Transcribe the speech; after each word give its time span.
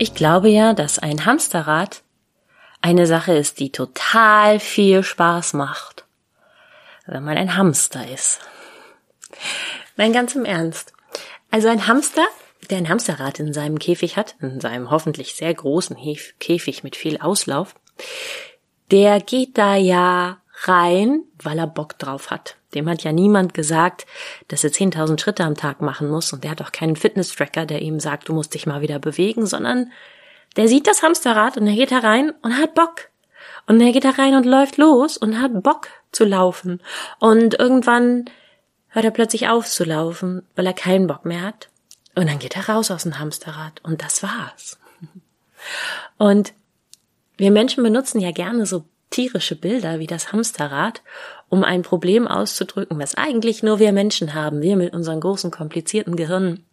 Ich 0.00 0.14
glaube 0.14 0.48
ja, 0.48 0.74
dass 0.74 1.00
ein 1.00 1.26
Hamsterrad 1.26 2.02
eine 2.80 3.08
Sache 3.08 3.32
ist, 3.32 3.58
die 3.58 3.72
total 3.72 4.60
viel 4.60 5.02
Spaß 5.02 5.54
macht, 5.54 6.04
wenn 7.06 7.24
man 7.24 7.36
ein 7.36 7.56
Hamster 7.56 8.08
ist. 8.08 8.38
Nein, 9.96 10.12
ganz 10.12 10.36
im 10.36 10.44
Ernst. 10.44 10.92
Also 11.50 11.66
ein 11.66 11.88
Hamster, 11.88 12.24
der 12.70 12.78
ein 12.78 12.88
Hamsterrad 12.88 13.40
in 13.40 13.52
seinem 13.52 13.80
Käfig 13.80 14.16
hat, 14.16 14.36
in 14.40 14.60
seinem 14.60 14.92
hoffentlich 14.92 15.34
sehr 15.34 15.52
großen 15.52 15.96
Käfig 16.38 16.84
mit 16.84 16.94
viel 16.94 17.18
Auslauf, 17.18 17.74
der 18.92 19.20
geht 19.20 19.58
da 19.58 19.74
ja 19.74 20.40
rein, 20.62 21.24
weil 21.42 21.58
er 21.58 21.66
Bock 21.66 21.98
drauf 21.98 22.30
hat. 22.30 22.57
Dem 22.74 22.88
hat 22.88 23.02
ja 23.02 23.12
niemand 23.12 23.54
gesagt, 23.54 24.06
dass 24.48 24.64
er 24.64 24.70
10.000 24.70 25.20
Schritte 25.20 25.44
am 25.44 25.54
Tag 25.54 25.80
machen 25.80 26.08
muss 26.10 26.32
und 26.32 26.44
der 26.44 26.50
hat 26.50 26.62
auch 26.62 26.72
keinen 26.72 26.96
Fitness-Tracker, 26.96 27.66
der 27.66 27.80
ihm 27.80 27.98
sagt, 27.98 28.28
du 28.28 28.34
musst 28.34 28.54
dich 28.54 28.66
mal 28.66 28.82
wieder 28.82 28.98
bewegen, 28.98 29.46
sondern 29.46 29.90
der 30.56 30.68
sieht 30.68 30.86
das 30.86 31.02
Hamsterrad 31.02 31.56
und 31.56 31.66
er 31.66 31.74
geht 31.74 31.92
da 31.92 31.98
rein 31.98 32.32
und 32.42 32.58
hat 32.58 32.74
Bock. 32.74 33.08
Und 33.66 33.80
er 33.80 33.92
geht 33.92 34.04
da 34.04 34.10
rein 34.10 34.34
und 34.34 34.44
läuft 34.44 34.76
los 34.76 35.16
und 35.16 35.40
hat 35.40 35.62
Bock 35.62 35.88
zu 36.12 36.24
laufen. 36.24 36.80
Und 37.18 37.58
irgendwann 37.58 38.26
hört 38.88 39.04
er 39.04 39.10
plötzlich 39.10 39.48
auf 39.48 39.66
zu 39.66 39.84
laufen, 39.84 40.46
weil 40.56 40.66
er 40.66 40.72
keinen 40.72 41.06
Bock 41.06 41.24
mehr 41.24 41.42
hat. 41.42 41.68
Und 42.14 42.28
dann 42.28 42.38
geht 42.38 42.56
er 42.56 42.68
raus 42.68 42.90
aus 42.90 43.04
dem 43.04 43.18
Hamsterrad 43.18 43.80
und 43.84 44.02
das 44.02 44.22
war's. 44.22 44.78
Und 46.16 46.52
wir 47.36 47.50
Menschen 47.50 47.84
benutzen 47.84 48.20
ja 48.20 48.32
gerne 48.32 48.66
so 48.66 48.84
tierische 49.10 49.56
Bilder 49.56 49.98
wie 49.98 50.06
das 50.06 50.32
Hamsterrad, 50.32 51.02
um 51.48 51.64
ein 51.64 51.82
Problem 51.82 52.26
auszudrücken, 52.26 52.98
was 52.98 53.14
eigentlich 53.14 53.62
nur 53.62 53.78
wir 53.78 53.92
Menschen 53.92 54.34
haben, 54.34 54.60
wir 54.60 54.76
mit 54.76 54.92
unseren 54.92 55.20
großen, 55.20 55.50
komplizierten 55.50 56.16
Gehirnen. 56.16 56.64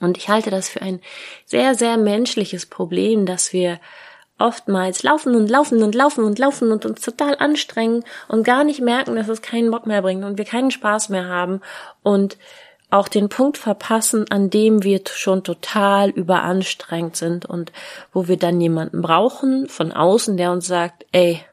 Und 0.00 0.16
ich 0.16 0.28
halte 0.28 0.50
das 0.50 0.68
für 0.68 0.80
ein 0.80 1.00
sehr, 1.44 1.74
sehr 1.74 1.96
menschliches 1.96 2.66
Problem, 2.66 3.26
dass 3.26 3.52
wir 3.52 3.80
oftmals 4.38 5.02
laufen 5.02 5.34
und 5.34 5.50
laufen 5.50 5.82
und 5.82 5.94
laufen 5.94 6.24
und 6.24 6.38
laufen 6.38 6.72
und 6.72 6.86
uns 6.86 7.02
total 7.02 7.36
anstrengen 7.38 8.04
und 8.26 8.42
gar 8.42 8.64
nicht 8.64 8.80
merken, 8.80 9.16
dass 9.16 9.28
es 9.28 9.42
keinen 9.42 9.70
Bock 9.70 9.86
mehr 9.86 10.02
bringt 10.02 10.24
und 10.24 10.38
wir 10.38 10.46
keinen 10.46 10.70
Spaß 10.70 11.10
mehr 11.10 11.28
haben 11.28 11.60
und 12.02 12.38
auch 12.88 13.06
den 13.06 13.28
Punkt 13.28 13.56
verpassen, 13.56 14.26
an 14.30 14.50
dem 14.50 14.82
wir 14.82 15.02
schon 15.12 15.44
total 15.44 16.10
überanstrengt 16.10 17.16
sind 17.16 17.46
und 17.46 17.70
wo 18.12 18.26
wir 18.26 18.36
dann 18.36 18.60
jemanden 18.60 19.02
brauchen 19.02 19.68
von 19.68 19.92
außen, 19.92 20.36
der 20.36 20.50
uns 20.50 20.66
sagt, 20.66 21.06
ey, 21.12 21.44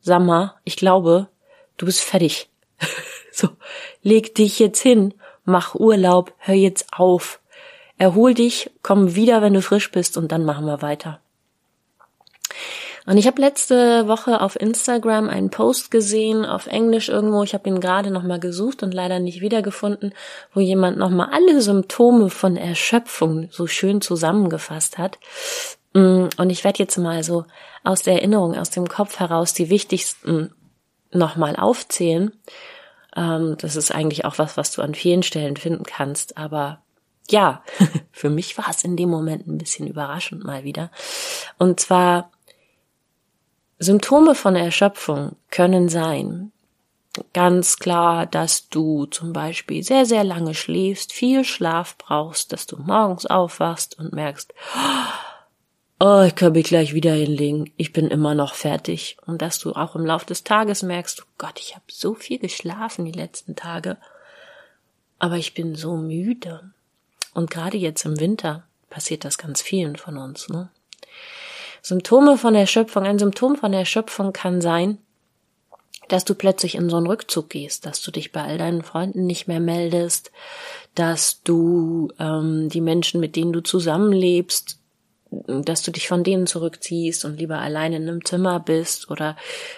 Sammer, 0.00 0.56
ich 0.64 0.76
glaube, 0.76 1.28
du 1.82 1.86
bist 1.86 2.00
fertig. 2.00 2.48
so, 3.32 3.48
leg 4.02 4.36
dich 4.36 4.60
jetzt 4.60 4.80
hin, 4.80 5.14
mach 5.44 5.74
Urlaub, 5.74 6.32
hör 6.38 6.54
jetzt 6.54 6.86
auf. 6.92 7.40
Erhol 7.98 8.34
dich, 8.34 8.70
komm 8.82 9.16
wieder, 9.16 9.42
wenn 9.42 9.54
du 9.54 9.62
frisch 9.62 9.90
bist 9.90 10.16
und 10.16 10.30
dann 10.30 10.44
machen 10.44 10.64
wir 10.64 10.80
weiter. 10.80 11.20
Und 13.04 13.16
ich 13.16 13.26
habe 13.26 13.40
letzte 13.40 14.06
Woche 14.06 14.40
auf 14.40 14.54
Instagram 14.54 15.28
einen 15.28 15.50
Post 15.50 15.90
gesehen, 15.90 16.46
auf 16.46 16.68
Englisch 16.68 17.08
irgendwo, 17.08 17.42
ich 17.42 17.52
habe 17.52 17.68
ihn 17.68 17.80
gerade 17.80 18.12
nochmal 18.12 18.38
gesucht 18.38 18.84
und 18.84 18.94
leider 18.94 19.18
nicht 19.18 19.40
wiedergefunden, 19.40 20.14
wo 20.54 20.60
jemand 20.60 20.98
nochmal 20.98 21.30
alle 21.32 21.60
Symptome 21.60 22.30
von 22.30 22.56
Erschöpfung 22.56 23.48
so 23.50 23.66
schön 23.66 24.00
zusammengefasst 24.02 24.98
hat. 24.98 25.18
Mm, 25.94 26.26
und 26.36 26.50
ich 26.50 26.62
werde 26.62 26.78
jetzt 26.78 26.96
mal 26.96 27.24
so 27.24 27.44
aus 27.82 28.02
der 28.02 28.14
Erinnerung, 28.14 28.56
aus 28.56 28.70
dem 28.70 28.86
Kopf 28.86 29.18
heraus 29.18 29.52
die 29.52 29.68
wichtigsten 29.68 30.54
nochmal 31.12 31.56
aufzählen. 31.56 32.32
Ähm, 33.16 33.56
das 33.58 33.76
ist 33.76 33.90
eigentlich 33.92 34.24
auch 34.24 34.38
was, 34.38 34.56
was 34.56 34.72
du 34.72 34.82
an 34.82 34.94
vielen 34.94 35.22
Stellen 35.22 35.56
finden 35.56 35.84
kannst, 35.84 36.36
aber 36.36 36.82
ja, 37.30 37.62
für 38.12 38.30
mich 38.30 38.58
war 38.58 38.68
es 38.68 38.84
in 38.84 38.96
dem 38.96 39.08
Moment 39.08 39.46
ein 39.46 39.58
bisschen 39.58 39.86
überraschend 39.86 40.44
mal 40.44 40.64
wieder. 40.64 40.90
Und 41.58 41.80
zwar 41.80 42.30
Symptome 43.78 44.34
von 44.34 44.54
Erschöpfung 44.54 45.36
können 45.50 45.88
sein, 45.88 46.52
ganz 47.34 47.78
klar, 47.78 48.26
dass 48.26 48.68
du 48.68 49.06
zum 49.06 49.32
Beispiel 49.32 49.82
sehr, 49.82 50.06
sehr 50.06 50.24
lange 50.24 50.54
schläfst, 50.54 51.12
viel 51.12 51.44
Schlaf 51.44 51.96
brauchst, 51.98 52.52
dass 52.52 52.66
du 52.66 52.76
morgens 52.78 53.26
aufwachst 53.26 53.98
und 53.98 54.12
merkst, 54.12 54.54
oh, 54.76 55.31
ich 56.26 56.34
kann 56.34 56.52
mich 56.52 56.66
gleich 56.66 56.94
wieder 56.94 57.12
hinlegen, 57.12 57.70
ich 57.76 57.92
bin 57.92 58.08
immer 58.08 58.34
noch 58.34 58.54
fertig. 58.54 59.16
Und 59.26 59.40
dass 59.40 59.58
du 59.58 59.72
auch 59.72 59.94
im 59.94 60.04
Laufe 60.04 60.26
des 60.26 60.42
Tages 60.42 60.82
merkst, 60.82 61.22
oh 61.22 61.30
Gott, 61.38 61.60
ich 61.60 61.74
habe 61.74 61.84
so 61.88 62.14
viel 62.14 62.38
geschlafen 62.38 63.04
die 63.04 63.12
letzten 63.12 63.54
Tage, 63.54 63.96
aber 65.18 65.36
ich 65.36 65.54
bin 65.54 65.76
so 65.76 65.96
müde. 65.96 66.72
Und 67.34 67.50
gerade 67.50 67.76
jetzt 67.76 68.04
im 68.04 68.18
Winter 68.18 68.64
passiert 68.90 69.24
das 69.24 69.38
ganz 69.38 69.62
vielen 69.62 69.96
von 69.96 70.18
uns, 70.18 70.48
ne? 70.48 70.70
Symptome 71.82 72.38
von 72.38 72.54
Erschöpfung. 72.54 73.04
Ein 73.04 73.18
Symptom 73.18 73.56
von 73.56 73.72
Erschöpfung 73.72 74.32
kann 74.32 74.60
sein, 74.60 74.98
dass 76.08 76.24
du 76.24 76.34
plötzlich 76.34 76.74
in 76.74 76.90
so 76.90 76.96
einen 76.96 77.06
Rückzug 77.06 77.50
gehst, 77.50 77.86
dass 77.86 78.02
du 78.02 78.10
dich 78.10 78.32
bei 78.32 78.42
all 78.42 78.58
deinen 78.58 78.82
Freunden 78.82 79.26
nicht 79.26 79.48
mehr 79.48 79.60
meldest, 79.60 80.30
dass 80.94 81.42
du 81.42 82.12
ähm, 82.18 82.68
die 82.68 82.80
Menschen, 82.80 83.20
mit 83.20 83.34
denen 83.34 83.52
du 83.52 83.62
zusammenlebst, 83.62 84.78
dass 85.46 85.82
du 85.82 85.90
dich 85.90 86.08
von 86.08 86.24
denen 86.24 86.46
zurückziehst 86.46 87.24
und 87.24 87.38
lieber 87.38 87.58
allein 87.58 87.92
in 87.92 88.02
einem 88.02 88.24
Zimmer 88.24 88.60
bist 88.60 89.10
oder 89.10 89.36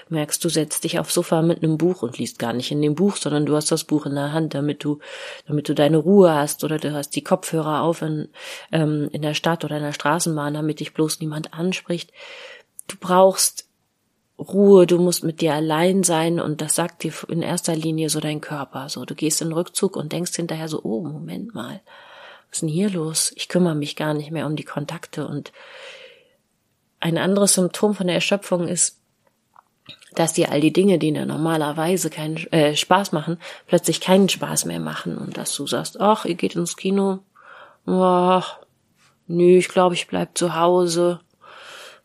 merkst, 0.09 0.44
du 0.44 0.48
setzt 0.48 0.84
dich 0.84 0.98
aufs 0.98 1.15
Sofa 1.15 1.42
mit 1.42 1.62
einem 1.62 1.78
Buch 1.78 2.03
und 2.03 2.19
liest 2.19 2.38
gar 2.38 2.53
nicht 2.53 2.72
in 2.72 2.82
dem 2.82 2.94
Buch, 2.94 3.16
sondern 3.16 3.47
du 3.47 3.54
hast 3.54 3.70
das 3.70 3.84
Buch 3.84 4.06
in 4.06 4.15
der 4.15 4.32
Hand, 4.32 4.54
damit 4.54 4.82
du, 4.82 4.98
damit 5.47 5.69
du 5.69 5.75
deine 5.75 5.98
Ruhe 5.98 6.34
hast 6.34 6.65
oder 6.65 6.78
du 6.78 6.92
hast 6.92 7.10
die 7.10 7.22
Kopfhörer 7.22 7.82
auf 7.82 8.03
in, 8.03 8.28
ähm, 8.72 9.09
in 9.12 9.22
der 9.22 9.34
Stadt 9.34 9.65
oder 9.65 9.76
in 9.76 9.82
der 9.84 9.92
Straßenbahn, 9.92 10.54
damit 10.54 10.81
dich 10.81 10.92
bloß 10.92 11.20
niemand 11.20 11.54
anspricht. 11.54 12.12
Du 12.88 12.97
brauchst 12.98 13.69
Ruhe, 14.38 14.86
du 14.86 14.98
musst 14.98 15.22
mit 15.22 15.41
dir 15.41 15.54
allein 15.54 16.03
sein 16.03 16.41
und 16.41 16.60
das 16.60 16.75
sagt 16.75 17.04
dir 17.04 17.12
in 17.28 17.42
erster 17.42 17.76
Linie 17.76 18.10
so 18.10 18.19
dein 18.19 18.41
Körper. 18.41 18.88
So, 18.88 19.04
du 19.04 19.15
gehst 19.15 19.41
in 19.41 19.53
Rückzug 19.53 19.97
und 19.97 20.12
denkst 20.12 20.34
hinterher 20.34 20.69
so, 20.69 20.82
oh, 20.82 21.03
Moment 21.03 21.54
mal 21.54 21.81
was 22.54 22.59
ist 22.59 22.62
denn 22.62 22.69
hier 22.69 22.88
los? 22.88 23.32
Ich 23.34 23.48
kümmere 23.48 23.75
mich 23.75 23.97
gar 23.97 24.15
nicht 24.15 24.31
mehr 24.31 24.47
um 24.47 24.54
die 24.54 24.62
Kontakte. 24.62 25.26
Und 25.26 25.50
ein 27.00 27.19
anderes 27.19 27.54
Symptom 27.54 27.97
von 27.97 28.06
der 28.06 28.15
Erschöpfung 28.15 28.69
ist, 28.69 29.00
dass 30.15 30.34
dir 30.34 30.53
all 30.53 30.60
die 30.60 30.72
Dinge, 30.72 31.00
die 31.00 31.12
dir 31.12 31.26
normalerweise 31.26 32.10
keinen 32.10 32.37
äh, 32.53 32.76
Spaß 32.76 33.10
machen, 33.10 33.41
plötzlich 33.66 34.00
keinen 34.00 34.28
Spaß 34.28 34.66
mehr 34.66 34.78
machen 34.78 35.19
und 35.19 35.37
dass 35.37 35.53
du 35.56 35.66
sagst, 35.66 36.00
ach, 36.00 36.26
ihr 36.26 36.37
geht 36.37 36.54
ins 36.54 36.76
Kino, 36.76 37.19
ach, 37.87 38.60
nö, 39.26 39.56
ich 39.56 39.66
glaube, 39.66 39.97
ich 39.97 40.06
bleib 40.06 40.38
zu 40.38 40.54
Hause 40.54 41.19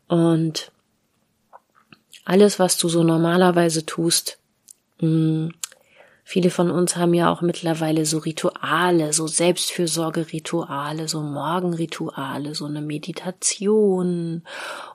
und 0.07 0.71
alles, 2.25 2.57
was 2.57 2.79
du 2.79 2.89
so 2.89 3.03
normalerweise 3.03 3.85
tust, 3.85 4.39
mh, 4.99 5.07
mm, 5.07 5.53
Viele 6.31 6.51
von 6.51 6.69
uns 6.69 6.95
haben 6.95 7.15
ja 7.15 7.33
auch 7.33 7.41
mittlerweile 7.41 8.05
so 8.05 8.19
Rituale, 8.19 9.13
so 9.13 9.25
Selbstfürsorgerituale, 9.25 11.07
so 11.07 11.23
Morgenrituale, 11.23 12.53
so 12.53 12.65
eine 12.65 12.81
Meditation 12.81 14.43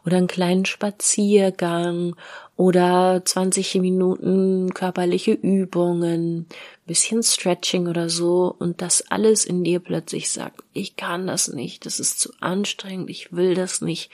oder 0.06 0.19
einen 0.19 0.28
kleinen 0.28 0.65
Spaziergang 0.65 2.15
oder 2.54 3.21
20 3.25 3.75
Minuten 3.81 4.75
körperliche 4.75 5.33
Übungen, 5.33 6.47
bisschen 6.86 7.25
Stretching 7.25 7.89
oder 7.89 8.09
so 8.09 8.54
und 8.57 8.81
das 8.81 9.10
alles 9.10 9.45
in 9.45 9.65
dir 9.65 9.81
plötzlich 9.81 10.31
sagt, 10.31 10.63
ich 10.72 10.95
kann 10.95 11.27
das 11.27 11.48
nicht, 11.48 11.84
das 11.84 11.98
ist 11.98 12.21
zu 12.21 12.31
anstrengend, 12.39 13.10
ich 13.10 13.33
will 13.33 13.54
das 13.54 13.81
nicht. 13.81 14.09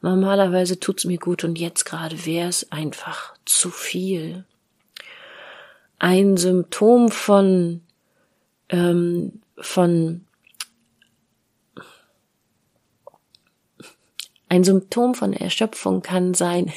Normalerweise 0.00 0.80
tut's 0.80 1.04
mir 1.04 1.18
gut 1.18 1.44
und 1.44 1.58
jetzt 1.58 1.84
gerade 1.84 2.24
wäre 2.24 2.48
es 2.48 2.72
einfach 2.72 3.34
zu 3.44 3.68
viel 3.68 4.46
ein 6.02 6.36
Symptom 6.36 7.10
von, 7.12 7.80
ähm, 8.70 9.40
von 9.56 10.26
ein 14.48 14.64
Symptom 14.64 15.14
von 15.14 15.32
Erschöpfung 15.32 16.02
kann 16.02 16.34
sein, 16.34 16.72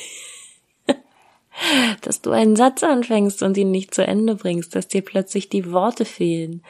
dass 2.02 2.22
du 2.22 2.30
einen 2.30 2.56
Satz 2.56 2.84
anfängst 2.84 3.42
und 3.42 3.58
ihn 3.58 3.72
nicht 3.72 3.96
zu 3.96 4.06
Ende 4.06 4.36
bringst, 4.36 4.76
dass 4.76 4.88
dir 4.88 5.02
plötzlich 5.02 5.50
die 5.50 5.72
Worte 5.72 6.06
fehlen, 6.06 6.64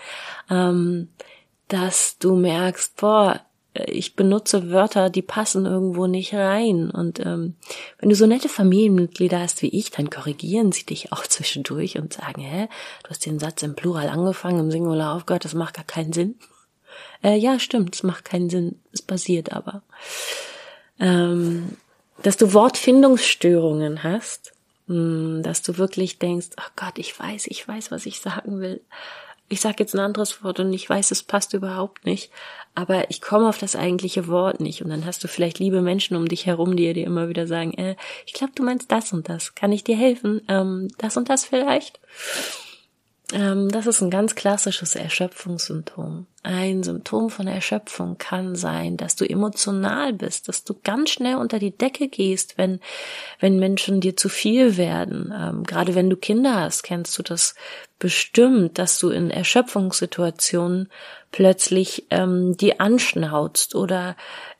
ähm, 0.49 1.09
dass 1.67 2.17
du 2.19 2.37
merkst, 2.37 2.95
boah, 2.95 3.41
ich 3.87 4.15
benutze 4.15 4.71
Wörter, 4.71 5.09
die 5.09 5.21
passen 5.21 5.65
irgendwo 5.65 6.07
nicht 6.07 6.33
rein. 6.33 6.89
Und 6.89 7.19
ähm, 7.19 7.55
wenn 7.99 8.09
du 8.09 8.15
so 8.15 8.25
nette 8.25 8.47
Familienmitglieder 8.47 9.39
hast 9.39 9.61
wie 9.61 9.67
ich, 9.67 9.91
dann 9.91 10.09
korrigieren 10.09 10.71
sie 10.71 10.85
dich 10.85 11.11
auch 11.11 11.23
zwischendurch 11.27 11.97
und 11.97 12.13
sagen, 12.13 12.41
hä, 12.41 12.67
du 13.03 13.09
hast 13.09 13.25
den 13.25 13.39
Satz 13.39 13.63
im 13.63 13.75
Plural 13.75 14.07
angefangen, 14.09 14.59
im 14.59 14.71
Singular 14.71 15.15
aufgehört, 15.15 15.45
das 15.45 15.53
macht 15.53 15.75
gar 15.75 15.83
keinen 15.83 16.13
Sinn. 16.13 16.35
Äh, 17.21 17.35
ja, 17.35 17.59
stimmt, 17.59 17.95
es 17.95 18.03
macht 18.03 18.23
keinen 18.23 18.49
Sinn, 18.49 18.79
es 18.93 19.01
passiert 19.01 19.51
aber. 19.51 19.81
Ähm, 20.99 21.75
dass 22.23 22.37
du 22.37 22.53
Wortfindungsstörungen 22.53 24.03
hast, 24.03 24.53
mh, 24.87 24.95
hm, 24.95 25.43
dass 25.43 25.61
du 25.61 25.77
wirklich 25.77 26.17
denkst, 26.17 26.47
ach 26.55 26.69
oh 26.69 26.73
Gott, 26.77 26.97
ich 26.97 27.19
weiß, 27.19 27.47
ich 27.47 27.67
weiß, 27.67 27.91
was 27.91 28.05
ich 28.05 28.21
sagen 28.21 28.61
will 28.61 28.79
ich 29.47 29.61
sage 29.61 29.77
jetzt 29.79 29.93
ein 29.93 29.99
anderes 29.99 30.43
Wort 30.43 30.59
und 30.59 30.73
ich 30.73 30.89
weiß, 30.89 31.11
es 31.11 31.23
passt 31.23 31.53
überhaupt 31.53 32.05
nicht, 32.05 32.31
aber 32.73 33.09
ich 33.09 33.21
komme 33.21 33.47
auf 33.47 33.57
das 33.57 33.75
eigentliche 33.75 34.27
Wort 34.27 34.59
nicht. 34.59 34.81
Und 34.81 34.89
dann 34.89 35.05
hast 35.05 35.23
du 35.23 35.27
vielleicht 35.27 35.59
liebe 35.59 35.81
Menschen 35.81 36.17
um 36.17 36.27
dich 36.27 36.45
herum, 36.45 36.75
die 36.75 36.91
dir 36.93 37.05
immer 37.05 37.29
wieder 37.29 37.47
sagen, 37.47 37.73
äh, 37.73 37.95
ich 38.25 38.33
glaube, 38.33 38.53
du 38.55 38.63
meinst 38.63 38.91
das 38.91 39.13
und 39.13 39.29
das. 39.29 39.55
Kann 39.55 39.71
ich 39.71 39.83
dir 39.83 39.95
helfen? 39.95 40.41
Ähm, 40.47 40.89
das 40.97 41.15
und 41.15 41.29
das 41.29 41.45
vielleicht? 41.45 41.99
Ähm, 43.33 43.69
das 43.69 43.85
ist 43.85 44.01
ein 44.01 44.09
ganz 44.09 44.35
klassisches 44.35 44.95
Erschöpfungssymptom. 44.95 46.25
Ein 46.47 46.83
Symptom 46.83 47.31
von 47.31 47.47
Erschöpfung 47.47 48.19
kann 48.19 48.53
sein, 48.53 48.97
dass 48.97 49.15
du 49.15 49.27
emotional 49.27 50.13
bist, 50.13 50.47
dass 50.47 50.63
du 50.63 50.75
ganz 50.83 51.09
schnell 51.09 51.37
unter 51.37 51.57
die 51.57 51.75
Decke 51.75 52.07
gehst, 52.07 52.59
wenn, 52.59 52.81
wenn 53.39 53.57
Menschen 53.57 53.99
dir 53.99 54.15
zu 54.15 54.29
viel 54.29 54.77
werden. 54.77 55.33
Ähm, 55.35 55.63
gerade 55.63 55.95
wenn 55.95 56.07
du 56.07 56.15
Kinder 56.15 56.61
hast, 56.61 56.83
kennst 56.83 57.17
du 57.17 57.23
das 57.23 57.55
bestimmt, 57.97 58.77
dass 58.77 58.99
du 58.99 59.09
in 59.09 59.31
Erschöpfungssituationen 59.31 60.89
plötzlich 61.31 62.05
ähm, 62.11 62.55
die 62.57 62.79
anschnauzt 62.79 63.73
oder 63.73 64.15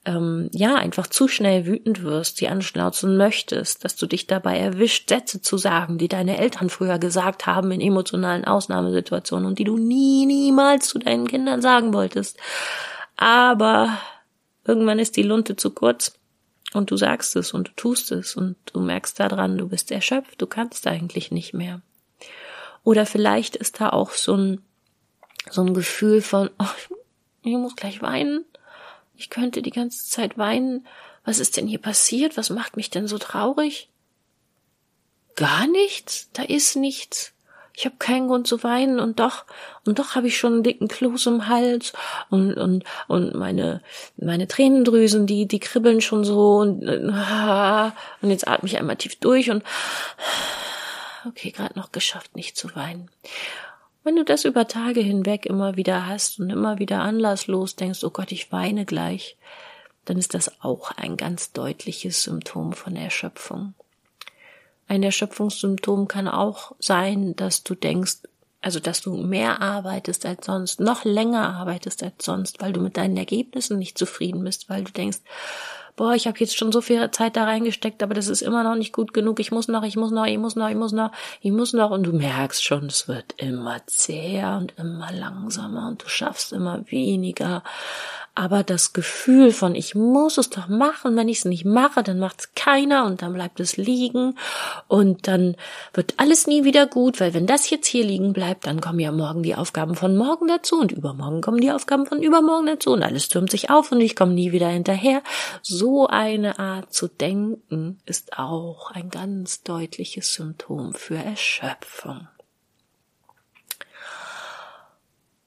ähm, 0.05 0.49
ja 0.53 0.75
einfach 0.75 1.07
zu 1.07 1.27
schnell 1.27 1.65
wütend 1.65 2.03
wirst, 2.03 2.39
die 2.41 2.47
anschnauzen 2.47 3.17
möchtest, 3.17 3.83
dass 3.83 3.95
du 3.95 4.07
dich 4.07 4.27
dabei 4.27 4.57
erwischt, 4.59 5.09
Sätze 5.09 5.41
zu 5.41 5.57
sagen, 5.57 5.97
die 5.97 6.07
deine 6.07 6.38
Eltern 6.38 6.69
früher 6.69 6.99
gesagt 6.99 7.45
haben 7.45 7.71
in 7.71 7.81
emotionalen 7.81 8.45
Ausnahmesituationen 8.45 9.47
und 9.47 9.59
die 9.59 9.63
du 9.63 9.77
nie, 9.77 10.25
niemals 10.25 10.89
zu 10.89 10.99
deinen 10.99 11.27
Kindern 11.27 11.61
sagen 11.75 11.94
wolltest. 11.94 12.38
Aber 13.18 13.98
irgendwann 14.66 15.00
ist 15.00 15.16
die 15.18 15.24
Lunte 15.24 15.56
zu 15.56 15.72
kurz 15.72 16.18
und 16.74 16.92
du 16.92 16.98
sagst 16.98 17.36
es 17.36 17.54
und 17.54 17.69
du 17.69 17.72
tust 17.75 18.12
es 18.12 18.36
und 18.36 18.56
du 18.74 18.80
merkst 18.80 19.19
daran, 19.19 19.57
du 19.57 19.68
bist 19.68 19.92
erschöpft, 19.92 20.42
du 20.42 20.48
kannst 20.48 20.88
eigentlich 20.88 21.31
nicht 21.31 21.54
mehr. 21.54 21.81
Oder 22.83 23.06
vielleicht 23.06 23.56
ist 23.56 23.80
da 23.80 23.89
auch 23.89 24.12
so 24.12 24.36
ein, 24.36 24.62
so 25.50 25.62
ein 25.62 25.74
Gefühl 25.74 26.22
von, 26.22 26.50
oh, 26.60 26.95
ich 27.44 27.54
muss 27.54 27.75
gleich 27.75 28.01
weinen 28.01 28.45
ich 29.18 29.30
könnte 29.30 29.62
die 29.62 29.72
ganze 29.72 30.10
Zeit 30.10 30.38
weinen. 30.38 30.86
Was 31.24 31.39
ist 31.39 31.57
denn 31.57 31.68
hier 31.68 31.80
passiert? 31.80 32.38
Was 32.38 32.50
macht 32.50 32.77
mich 32.77 32.89
denn 32.89 33.07
so 33.07 33.18
traurig? 33.18 33.89
Gar 35.36 35.68
nichts? 35.68 36.30
Da 36.33 36.44
ist 36.44 36.75
nichts. 36.75 37.33
Ich 37.75 37.86
habe 37.86 37.95
keinen 37.98 38.27
Grund 38.27 38.48
zu 38.48 38.63
weinen 38.63 39.00
und 39.00 39.19
doch 39.19 39.45
und 39.86 40.00
doch 40.00 40.16
habe 40.16 40.27
ich 40.27 40.38
schon 40.38 40.54
einen 40.54 40.63
dicken 40.63 40.88
Kloß 40.88 41.25
im 41.27 41.48
Hals 41.48 41.94
und 42.30 42.54
und 42.54 42.83
und 43.07 43.36
meine 43.36 43.81
meine 44.18 44.48
Tränendrüsen 44.48 45.27
die 45.27 45.48
die 45.48 45.60
kribbeln 45.60 46.01
schon 46.01 46.24
so 46.24 46.57
und 46.57 46.83
und 48.22 48.30
jetzt 48.30 48.48
atme 48.48 48.68
ich 48.68 48.77
einmal 48.77 48.95
tief 48.95 49.16
durch 49.18 49.50
und 49.51 49.63
okay 51.27 51.51
gerade 51.51 51.77
noch 51.77 51.92
geschafft 51.92 52.36
nicht 52.36 52.57
zu 52.57 52.75
weinen 52.75 53.10
wenn 54.06 54.16
du 54.16 54.24
das 54.24 54.45
über 54.45 54.68
Tage 54.68 55.01
hinweg 55.01 55.48
immer 55.48 55.77
wieder 55.77 56.06
hast 56.06 56.39
und 56.39 56.51
immer 56.51 56.77
wieder 56.77 57.01
anlasslos 57.01 57.75
denkst, 57.75 58.04
oh 58.04 58.12
Gott, 58.12 58.31
ich 58.31 58.51
weine 58.51 58.86
gleich, 58.86 59.36
dann 60.06 60.18
ist 60.18 60.36
das 60.36 60.62
auch 60.62 60.92
ein 60.92 61.18
ganz 61.18 61.51
deutliches 61.54 62.22
Symptom 62.22 62.74
von 62.74 62.95
Erschöpfung. 62.95 63.74
Ein 64.87 65.03
Erschöpfungssymptom 65.03 66.07
kann 66.07 66.27
auch 66.27 66.73
sein, 66.79 67.35
dass 67.35 67.63
du 67.63 67.75
denkst, 67.75 68.17
also 68.61 68.79
dass 68.79 69.01
du 69.01 69.15
mehr 69.15 69.61
arbeitest 69.61 70.25
als 70.25 70.45
sonst, 70.45 70.79
noch 70.79 71.05
länger 71.05 71.55
arbeitest 71.55 72.03
als 72.03 72.25
sonst, 72.25 72.61
weil 72.61 72.73
du 72.73 72.81
mit 72.81 72.97
deinen 72.97 73.17
Ergebnissen 73.17 73.77
nicht 73.77 73.97
zufrieden 73.97 74.43
bist, 74.43 74.69
weil 74.69 74.83
du 74.83 74.91
denkst, 74.91 75.19
boah, 75.95 76.13
ich 76.13 76.27
habe 76.27 76.39
jetzt 76.39 76.57
schon 76.57 76.71
so 76.71 76.81
viel 76.81 77.09
Zeit 77.11 77.35
da 77.35 77.45
reingesteckt, 77.45 78.03
aber 78.03 78.13
das 78.13 78.27
ist 78.27 78.41
immer 78.41 78.63
noch 78.63 78.75
nicht 78.75 78.93
gut 78.93 79.13
genug. 79.13 79.39
Ich 79.39 79.51
muss 79.51 79.67
noch, 79.67 79.83
ich 79.83 79.95
muss 79.95 80.11
noch, 80.11 80.25
ich 80.25 80.37
muss 80.37 80.55
noch, 80.55 80.69
ich 80.69 80.75
muss 80.75 80.91
noch, 80.91 81.11
ich 81.41 81.51
muss 81.51 81.73
noch. 81.73 81.91
Und 81.91 82.03
du 82.03 82.11
merkst 82.11 82.63
schon, 82.63 82.88
es 82.88 83.07
wird 83.07 83.33
immer 83.38 83.81
zäher 83.85 84.57
und 84.59 84.73
immer 84.77 85.11
langsamer 85.11 85.88
und 85.88 86.03
du 86.03 86.09
schaffst 86.09 86.51
immer 86.51 86.83
weniger. 86.91 87.63
Aber 88.37 88.63
das 88.63 88.91
Gefühl 88.91 89.51
von, 89.51 89.75
ich 89.75 89.95
muss 89.95 90.37
es 90.37 90.49
doch 90.49 90.67
machen, 90.67 91.15
wenn 91.15 91.29
ich 91.29 91.39
es 91.39 91.45
nicht 91.45 91.63
mache, 91.63 92.03
dann 92.03 92.19
macht 92.19 92.41
es 92.41 92.53
keiner 92.53 93.05
und 93.05 93.21
dann 93.21 93.33
bleibt 93.33 93.61
es 93.61 93.77
liegen 93.77 94.37
und 94.89 95.29
dann 95.29 95.55
wird 95.93 96.15
alles 96.17 96.45
nie 96.45 96.65
wieder 96.65 96.85
gut, 96.85 97.21
weil 97.21 97.33
wenn 97.33 97.47
das 97.47 97.69
jetzt 97.69 97.87
hier 97.87 98.03
liegen 98.03 98.33
bleibt, 98.33 98.67
dann 98.67 98.81
kommen 98.81 98.99
ja 98.99 99.13
morgen 99.13 99.41
die 99.41 99.55
Aufgaben 99.55 99.95
von 99.95 100.17
morgen 100.17 100.49
dazu 100.49 100.77
und 100.77 100.91
übermorgen 100.91 101.39
kommen 101.39 101.61
die 101.61 101.71
Aufgaben 101.71 102.05
von 102.05 102.21
übermorgen 102.21 102.65
dazu 102.65 102.91
und 102.91 103.03
alles 103.03 103.29
türmt 103.29 103.51
sich 103.51 103.69
auf 103.69 103.93
und 103.93 104.01
ich 104.01 104.17
komme 104.17 104.33
nie 104.33 104.51
wieder 104.51 104.67
hinterher. 104.67 105.23
So 105.61 106.07
eine 106.07 106.59
Art 106.59 106.93
zu 106.93 107.07
denken 107.07 108.01
ist 108.05 108.38
auch 108.38 108.91
ein 108.91 109.09
ganz 109.09 109.63
deutliches 109.63 110.33
Symptom 110.33 110.93
für 110.93 111.15
Erschöpfung. 111.15 112.27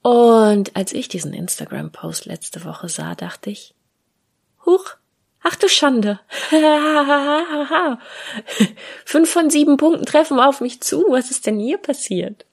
Und 0.01 0.75
als 0.75 0.93
ich 0.93 1.07
diesen 1.09 1.33
Instagram-Post 1.33 2.25
letzte 2.25 2.63
Woche 2.63 2.87
sah, 2.87 3.15
dachte 3.15 3.49
ich, 3.49 3.73
huch, 4.65 4.95
ach 5.43 5.55
du 5.55 5.67
Schande. 5.67 6.19
Fünf 9.05 9.29
von 9.29 9.49
sieben 9.49 9.77
Punkten 9.77 10.05
treffen 10.05 10.39
auf 10.39 10.61
mich 10.61 10.81
zu. 10.81 11.05
Was 11.09 11.31
ist 11.31 11.47
denn 11.47 11.59
hier 11.59 11.77
passiert? 11.77 12.45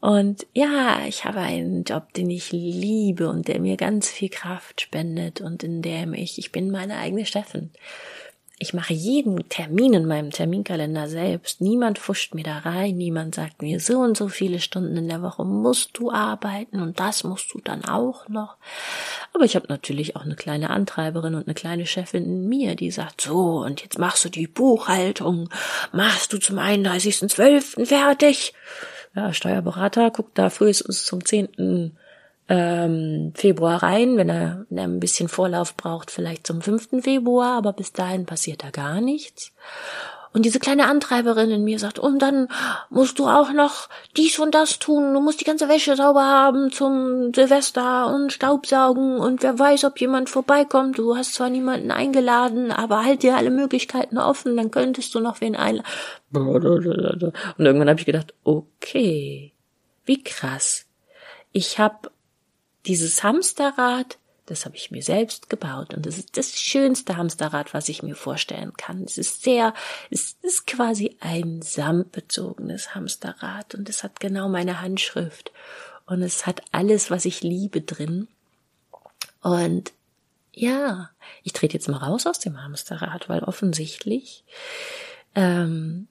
Und 0.00 0.48
ja, 0.52 1.06
ich 1.06 1.24
habe 1.24 1.38
einen 1.38 1.84
Job, 1.84 2.12
den 2.14 2.28
ich 2.28 2.50
liebe 2.50 3.28
und 3.28 3.46
der 3.46 3.60
mir 3.60 3.76
ganz 3.76 4.10
viel 4.10 4.30
Kraft 4.30 4.80
spendet 4.80 5.40
und 5.40 5.62
in 5.62 5.80
dem 5.80 6.12
ich, 6.12 6.38
ich 6.38 6.50
bin 6.50 6.72
meine 6.72 6.98
eigene 6.98 7.24
Chefin. 7.24 7.70
Ich 8.62 8.74
mache 8.74 8.94
jeden 8.94 9.48
Termin 9.48 9.92
in 9.92 10.06
meinem 10.06 10.30
Terminkalender 10.30 11.08
selbst. 11.08 11.60
Niemand 11.60 11.98
fuscht 11.98 12.32
mir 12.32 12.44
da 12.44 12.58
rein. 12.58 12.96
Niemand 12.96 13.34
sagt 13.34 13.60
mir, 13.60 13.80
so 13.80 13.98
und 13.98 14.16
so 14.16 14.28
viele 14.28 14.60
Stunden 14.60 14.96
in 14.96 15.08
der 15.08 15.20
Woche 15.20 15.44
musst 15.44 15.98
du 15.98 16.12
arbeiten 16.12 16.80
und 16.80 17.00
das 17.00 17.24
musst 17.24 17.52
du 17.52 17.60
dann 17.60 17.84
auch 17.84 18.28
noch. 18.28 18.56
Aber 19.34 19.44
ich 19.44 19.56
habe 19.56 19.66
natürlich 19.68 20.14
auch 20.14 20.20
eine 20.24 20.36
kleine 20.36 20.70
Antreiberin 20.70 21.34
und 21.34 21.48
eine 21.48 21.54
kleine 21.54 21.86
Chefin 21.86 22.22
in 22.22 22.48
mir, 22.48 22.76
die 22.76 22.92
sagt, 22.92 23.22
so, 23.22 23.64
und 23.64 23.82
jetzt 23.82 23.98
machst 23.98 24.24
du 24.24 24.28
die 24.28 24.46
Buchhaltung. 24.46 25.48
Machst 25.90 26.32
du 26.32 26.38
zum 26.38 26.60
31.12. 26.60 27.84
fertig. 27.84 28.54
Ja, 29.16 29.34
Steuerberater 29.34 30.12
guckt 30.12 30.38
da 30.38 30.50
frühestens 30.50 31.04
zum 31.04 31.24
10 31.24 31.98
ähm, 32.52 33.32
Februar 33.34 33.82
rein, 33.82 34.18
wenn 34.18 34.28
er, 34.28 34.66
wenn 34.68 34.76
er 34.76 34.84
ein 34.84 35.00
bisschen 35.00 35.28
Vorlauf 35.28 35.74
braucht, 35.74 36.10
vielleicht 36.10 36.46
zum 36.46 36.60
5. 36.60 37.02
Februar, 37.02 37.56
aber 37.56 37.72
bis 37.72 37.94
dahin 37.94 38.26
passiert 38.26 38.62
da 38.62 38.68
gar 38.68 39.00
nichts. 39.00 39.52
Und 40.34 40.44
diese 40.44 40.58
kleine 40.60 40.86
Antreiberin 40.86 41.50
in 41.50 41.64
mir 41.64 41.78
sagt, 41.78 41.98
und 41.98 42.20
dann 42.20 42.48
musst 42.90 43.18
du 43.18 43.26
auch 43.26 43.52
noch 43.52 43.88
dies 44.18 44.38
und 44.38 44.54
das 44.54 44.78
tun, 44.78 45.14
du 45.14 45.20
musst 45.20 45.40
die 45.40 45.46
ganze 45.46 45.70
Wäsche 45.70 45.96
sauber 45.96 46.24
haben 46.24 46.70
zum 46.70 47.32
Silvester 47.34 48.12
und 48.14 48.34
Staubsaugen 48.34 49.16
und 49.16 49.42
wer 49.42 49.58
weiß, 49.58 49.84
ob 49.84 49.98
jemand 49.98 50.28
vorbeikommt, 50.28 50.98
du 50.98 51.16
hast 51.16 51.34
zwar 51.34 51.48
niemanden 51.48 51.90
eingeladen, 51.90 52.70
aber 52.70 53.02
halt 53.02 53.22
dir 53.22 53.36
alle 53.36 53.50
Möglichkeiten 53.50 54.18
offen, 54.18 54.58
dann 54.58 54.70
könntest 54.70 55.14
du 55.14 55.20
noch 55.20 55.40
wen 55.40 55.56
einladen. 55.56 55.86
Und 57.56 57.64
irgendwann 57.64 57.88
habe 57.88 58.00
ich 58.00 58.06
gedacht, 58.06 58.34
okay, 58.44 59.52
wie 60.04 60.22
krass. 60.22 60.86
Ich 61.52 61.78
habe 61.78 62.10
dieses 62.86 63.22
Hamsterrad, 63.22 64.18
das 64.46 64.64
habe 64.64 64.76
ich 64.76 64.90
mir 64.90 65.02
selbst 65.02 65.48
gebaut 65.48 65.94
und 65.94 66.04
das 66.04 66.18
ist 66.18 66.36
das 66.36 66.58
schönste 66.60 67.16
Hamsterrad, 67.16 67.74
was 67.74 67.88
ich 67.88 68.02
mir 68.02 68.16
vorstellen 68.16 68.72
kann. 68.74 69.04
Es 69.04 69.18
ist 69.18 69.42
sehr, 69.42 69.72
es 70.10 70.36
ist 70.42 70.66
quasi 70.66 71.16
ein 71.20 71.62
samtbezogenes 71.62 72.94
Hamsterrad 72.94 73.74
und 73.74 73.88
es 73.88 74.02
hat 74.02 74.20
genau 74.20 74.48
meine 74.48 74.80
Handschrift 74.80 75.52
und 76.06 76.22
es 76.22 76.46
hat 76.46 76.62
alles, 76.72 77.10
was 77.10 77.24
ich 77.24 77.42
liebe 77.42 77.80
drin. 77.80 78.28
Und 79.42 79.92
ja, 80.52 81.10
ich 81.42 81.52
trete 81.52 81.74
jetzt 81.74 81.88
mal 81.88 81.98
raus 81.98 82.26
aus 82.26 82.38
dem 82.38 82.62
Hamsterrad, 82.62 83.28
weil 83.28 83.44
offensichtlich 83.44 84.44
ähm, 85.34 86.08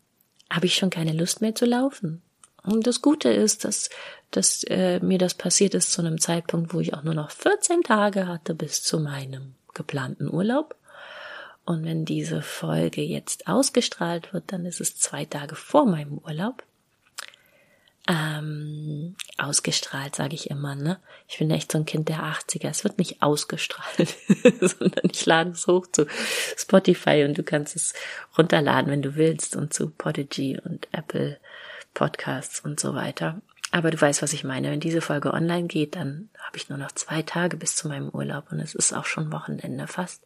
habe 0.50 0.66
ich 0.66 0.75
schon 0.75 0.90
keine 0.90 1.13
Lust 1.13 1.42
mehr 1.42 1.54
zu 1.54 1.66
laufen. 1.66 2.22
Und 2.63 2.88
das 2.88 3.01
Gute 3.01 3.30
ist, 3.30 3.66
dass, 3.66 3.90
dass 4.31 4.63
äh, 4.63 5.00
mir 5.01 5.17
das 5.17 5.33
passiert 5.33 5.73
ist 5.75 5.91
zu 5.91 6.01
einem 6.01 6.19
Zeitpunkt, 6.19 6.73
wo 6.73 6.79
ich 6.79 6.93
auch 6.93 7.03
nur 7.03 7.13
noch 7.13 7.31
14 7.31 7.83
Tage 7.83 8.27
hatte 8.27 8.55
bis 8.55 8.81
zu 8.81 9.00
meinem 9.00 9.55
geplanten 9.73 10.29
Urlaub. 10.33 10.75
Und 11.63 11.85
wenn 11.85 12.05
diese 12.05 12.41
Folge 12.41 13.01
jetzt 13.01 13.47
ausgestrahlt 13.47 14.33
wird, 14.33 14.51
dann 14.51 14.65
ist 14.65 14.81
es 14.81 14.97
zwei 14.97 15.25
Tage 15.25 15.55
vor 15.55 15.85
meinem 15.85 16.17
Urlaub. 16.17 16.63
ähm, 18.07 19.15
ausgestrahlt, 19.38 20.15
sage 20.15 20.33
ich 20.33 20.50
immer, 20.50 20.75
ne? 20.75 21.00
Ich 21.27 21.38
bin 21.38 21.51
echt 21.51 21.71
so 21.71 21.77
ein 21.77 21.85
Kind 21.85 22.09
der 22.09 22.23
80er. 22.23 22.67
Es 22.67 22.83
wird 22.83 22.97
nicht 22.97 23.21
ausgestrahlt, 23.21 24.17
sondern 24.59 25.09
ich 25.11 25.25
lade 25.25 25.51
es 25.51 25.67
hoch 25.67 25.85
zu 25.91 26.07
Spotify 26.57 27.25
und 27.27 27.38
du 27.38 27.43
kannst 27.43 27.75
es 27.75 27.93
runterladen, 28.38 28.91
wenn 28.91 29.03
du 29.03 29.15
willst 29.15 29.55
und 29.55 29.73
zu 29.73 29.91
Podigy 29.91 30.59
und 30.59 30.88
Apple 30.91 31.38
Podcasts 31.93 32.59
und 32.59 32.79
so 32.79 32.95
weiter. 32.95 33.39
Aber 33.72 33.90
du 33.90 34.00
weißt, 34.00 34.22
was 34.22 34.34
ich 34.34 34.44
meine. 34.44 34.70
Wenn 34.70 34.82
diese 34.82 35.01
Folge 35.01 35.34
online 35.34 35.68
geht, 35.68 35.96
dann 35.96 36.30
habe 36.46 36.58
ich 36.58 36.70
nur 36.70 36.78
noch 36.78 36.92
zwei 36.92 37.22
Tage 37.22 37.56
bis 37.56 37.75
zu 37.75 37.88
meinem 37.88 38.10
Urlaub 38.10 38.51
und 38.51 38.60
es 38.60 38.75
ist 38.75 38.94
auch 38.94 39.06
schon 39.06 39.32
Wochenende 39.32 39.88
fast. 39.88 40.22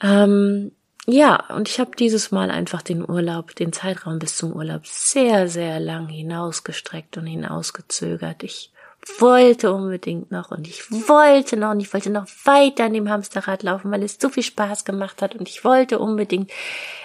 Ähm, 0.00 0.72
ja, 1.06 1.44
und 1.54 1.68
ich 1.68 1.78
habe 1.78 1.94
dieses 1.94 2.30
Mal 2.30 2.50
einfach 2.50 2.82
den 2.82 3.08
Urlaub, 3.08 3.54
den 3.54 3.72
Zeitraum 3.72 4.18
bis 4.18 4.36
zum 4.36 4.52
Urlaub 4.52 4.86
sehr, 4.86 5.48
sehr 5.48 5.78
lang 5.78 6.08
hinausgestreckt 6.08 7.16
und 7.18 7.26
hinausgezögert. 7.26 8.42
Ich 8.42 8.72
wollte 9.18 9.72
unbedingt 9.72 10.30
noch 10.30 10.50
und 10.50 10.66
ich 10.66 10.90
wollte 10.90 11.56
noch 11.56 11.70
und 11.70 11.80
ich 11.80 11.92
wollte 11.92 12.10
noch 12.10 12.26
weiter 12.44 12.84
an 12.84 12.92
dem 12.92 13.08
Hamsterrad 13.08 13.62
laufen, 13.62 13.90
weil 13.90 14.02
es 14.02 14.18
so 14.20 14.30
viel 14.30 14.42
Spaß 14.42 14.84
gemacht 14.84 15.22
hat 15.22 15.36
und 15.36 15.48
ich 15.48 15.62
wollte 15.62 15.98
unbedingt 15.98 16.50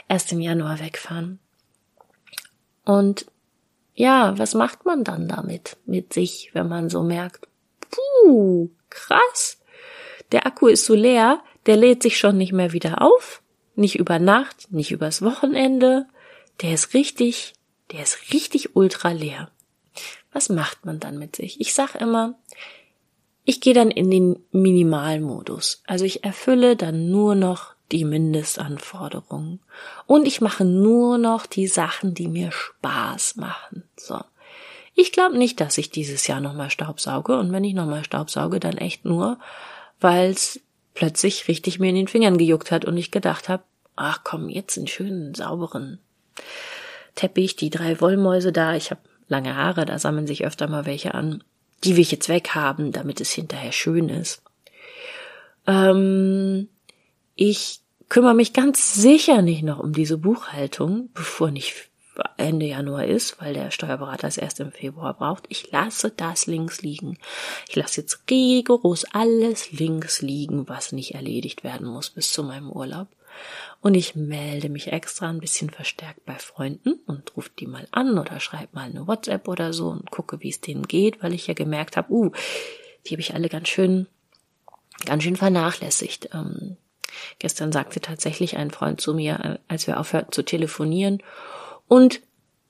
erst 0.07 0.31
im 0.31 0.39
Januar 0.39 0.79
wegfahren. 0.79 1.39
Und 2.85 3.25
ja, 4.01 4.37
was 4.37 4.53
macht 4.53 4.85
man 4.85 5.03
dann 5.03 5.27
damit 5.27 5.77
mit 5.85 6.13
sich, 6.13 6.51
wenn 6.53 6.67
man 6.67 6.89
so 6.89 7.03
merkt, 7.03 7.47
puh, 7.89 8.69
krass, 8.89 9.59
der 10.31 10.45
Akku 10.45 10.67
ist 10.67 10.85
so 10.85 10.95
leer, 10.95 11.41
der 11.65 11.77
lädt 11.77 12.01
sich 12.01 12.17
schon 12.17 12.37
nicht 12.37 12.53
mehr 12.53 12.73
wieder 12.73 13.01
auf 13.01 13.41
nicht 13.75 13.97
über 13.99 14.19
Nacht, 14.19 14.71
nicht 14.71 14.91
übers 14.91 15.21
Wochenende. 15.21 16.07
Der 16.61 16.73
ist 16.73 16.93
richtig, 16.93 17.53
der 17.91 18.03
ist 18.03 18.33
richtig 18.33 18.75
ultra 18.75 19.11
leer. 19.11 19.51
Was 20.31 20.49
macht 20.49 20.85
man 20.85 20.99
dann 20.99 21.17
mit 21.17 21.35
sich? 21.35 21.59
Ich 21.59 21.73
sag 21.73 21.95
immer, 21.95 22.39
ich 23.43 23.59
gehe 23.59 23.73
dann 23.73 23.91
in 23.91 24.09
den 24.09 24.39
Minimalmodus. 24.51 25.83
Also 25.87 26.05
ich 26.05 26.23
erfülle 26.23 26.75
dann 26.75 27.09
nur 27.09 27.35
noch 27.35 27.73
die 27.91 28.05
Mindestanforderungen. 28.05 29.59
Und 30.05 30.25
ich 30.25 30.41
mache 30.41 30.65
nur 30.65 31.17
noch 31.17 31.45
die 31.45 31.67
Sachen, 31.67 32.13
die 32.13 32.27
mir 32.27 32.51
Spaß 32.51 33.35
machen. 33.35 33.83
So. 33.97 34.19
Ich 34.95 35.11
glaube 35.11 35.37
nicht, 35.37 35.59
dass 35.59 35.77
ich 35.77 35.89
dieses 35.89 36.27
Jahr 36.27 36.41
nochmal 36.41 36.69
Staubsauge. 36.69 37.37
Und 37.37 37.51
wenn 37.51 37.63
ich 37.63 37.73
nochmal 37.73 38.03
Staubsauge, 38.03 38.59
dann 38.59 38.77
echt 38.77 39.05
nur, 39.05 39.39
weil 39.99 40.31
es 40.31 40.59
plötzlich 40.93 41.47
richtig 41.47 41.79
mir 41.79 41.89
in 41.89 41.95
den 41.95 42.07
Fingern 42.07 42.37
gejuckt 42.37 42.71
hat 42.71 42.85
und 42.85 42.97
ich 42.97 43.11
gedacht 43.11 43.49
habe, 43.49 43.63
ach 43.95 44.21
komm, 44.23 44.49
jetzt 44.49 44.77
einen 44.77 44.87
schönen, 44.87 45.33
sauberen 45.33 45.99
Teppich, 47.15 47.55
die 47.55 47.69
drei 47.69 47.99
Wollmäuse 48.01 48.51
da, 48.51 48.75
ich 48.75 48.91
habe 48.91 49.01
lange 49.27 49.55
Haare, 49.55 49.85
da 49.85 49.99
sammeln 49.99 50.27
sich 50.27 50.45
öfter 50.45 50.67
mal 50.67 50.85
welche 50.85 51.13
an, 51.13 51.43
die 51.83 51.95
will 51.95 52.01
ich 52.01 52.11
jetzt 52.11 52.29
weghaben, 52.29 52.91
damit 52.91 53.21
es 53.21 53.31
hinterher 53.31 53.71
schön 53.71 54.09
ist. 54.09 54.43
Ähm, 55.67 56.69
ich 57.35 57.80
kümmere 58.11 58.33
mich 58.33 58.51
ganz 58.51 58.93
sicher 58.93 59.41
nicht 59.41 59.63
noch 59.63 59.79
um 59.79 59.93
diese 59.93 60.17
Buchhaltung, 60.17 61.09
bevor 61.13 61.49
nicht 61.49 61.89
Ende 62.35 62.65
Januar 62.65 63.05
ist, 63.05 63.39
weil 63.39 63.53
der 63.53 63.71
Steuerberater 63.71 64.27
es 64.27 64.37
erst 64.37 64.59
im 64.59 64.73
Februar 64.73 65.13
braucht. 65.13 65.45
Ich 65.47 65.71
lasse 65.71 66.11
das 66.11 66.45
links 66.45 66.81
liegen. 66.81 67.17
Ich 67.69 67.75
lasse 67.77 68.01
jetzt 68.01 68.23
rigoros 68.29 69.05
alles 69.13 69.71
links 69.71 70.21
liegen, 70.21 70.67
was 70.67 70.91
nicht 70.91 71.15
erledigt 71.15 71.63
werden 71.63 71.87
muss 71.87 72.09
bis 72.09 72.33
zu 72.33 72.43
meinem 72.43 72.69
Urlaub. 72.69 73.07
Und 73.79 73.93
ich 73.93 74.13
melde 74.13 74.67
mich 74.67 74.91
extra 74.91 75.29
ein 75.29 75.39
bisschen 75.39 75.69
verstärkt 75.69 76.25
bei 76.25 76.35
Freunden 76.35 76.99
und 77.07 77.37
rufe 77.37 77.51
die 77.57 77.65
mal 77.65 77.87
an 77.91 78.19
oder 78.19 78.41
schreibe 78.41 78.75
mal 78.75 78.89
eine 78.89 79.07
WhatsApp 79.07 79.47
oder 79.47 79.71
so 79.71 79.87
und 79.87 80.11
gucke, 80.11 80.41
wie 80.41 80.49
es 80.49 80.59
denen 80.59 80.85
geht, 80.85 81.23
weil 81.23 81.33
ich 81.33 81.47
ja 81.47 81.53
gemerkt 81.53 81.95
habe, 81.95 82.11
uh, 82.11 82.31
die 83.07 83.13
habe 83.13 83.21
ich 83.21 83.33
alle 83.33 83.47
ganz 83.47 83.69
schön, 83.69 84.07
ganz 85.05 85.23
schön 85.23 85.37
vernachlässigt. 85.37 86.31
Ähm, 86.33 86.75
gestern 87.39 87.71
sagte 87.71 88.01
tatsächlich 88.01 88.57
ein 88.57 88.71
Freund 88.71 89.01
zu 89.01 89.13
mir, 89.13 89.39
äh, 89.39 89.57
als 89.67 89.87
wir 89.87 89.99
aufhörten 89.99 90.31
zu 90.31 90.43
telefonieren, 90.43 91.21
und, 91.87 92.21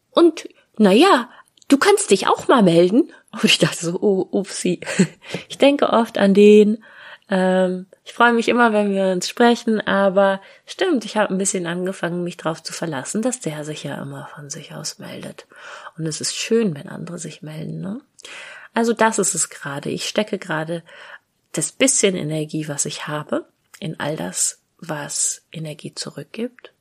und, 0.09 0.49
na 0.77 0.91
ja, 0.91 1.29
du 1.67 1.77
kannst 1.77 2.09
dich 2.09 2.27
auch 2.27 2.47
mal 2.47 2.63
melden. 2.63 3.13
Und 3.31 3.43
ich 3.43 3.59
dachte 3.59 3.85
so, 3.85 3.99
oh, 4.01 4.27
upsie. 4.31 4.79
Ich 5.47 5.59
denke 5.59 5.89
oft 5.89 6.17
an 6.17 6.33
den. 6.33 6.83
Ähm, 7.29 7.85
ich 8.03 8.13
freue 8.13 8.33
mich 8.33 8.49
immer, 8.49 8.73
wenn 8.73 8.93
wir 8.93 9.11
uns 9.11 9.29
sprechen, 9.29 9.79
aber 9.79 10.41
stimmt, 10.65 11.05
ich 11.05 11.17
habe 11.17 11.31
ein 11.31 11.37
bisschen 11.37 11.67
angefangen, 11.67 12.23
mich 12.23 12.35
darauf 12.35 12.63
zu 12.63 12.73
verlassen, 12.73 13.21
dass 13.21 13.39
der 13.39 13.63
sich 13.63 13.83
ja 13.83 14.01
immer 14.01 14.27
von 14.35 14.49
sich 14.49 14.73
aus 14.73 14.97
meldet. 14.97 15.45
Und 15.97 16.07
es 16.07 16.19
ist 16.19 16.35
schön, 16.35 16.75
wenn 16.75 16.89
andere 16.89 17.19
sich 17.19 17.43
melden. 17.43 17.79
Ne? 17.79 18.01
Also 18.73 18.93
das 18.93 19.19
ist 19.19 19.35
es 19.35 19.49
gerade. 19.49 19.89
Ich 19.89 20.09
stecke 20.09 20.39
gerade 20.39 20.83
das 21.51 21.71
bisschen 21.71 22.15
Energie, 22.15 22.67
was 22.67 22.85
ich 22.85 23.07
habe, 23.07 23.45
in 23.81 23.99
all 23.99 24.15
das, 24.15 24.61
was 24.77 25.41
Energie 25.51 25.93
zurückgibt 25.93 26.71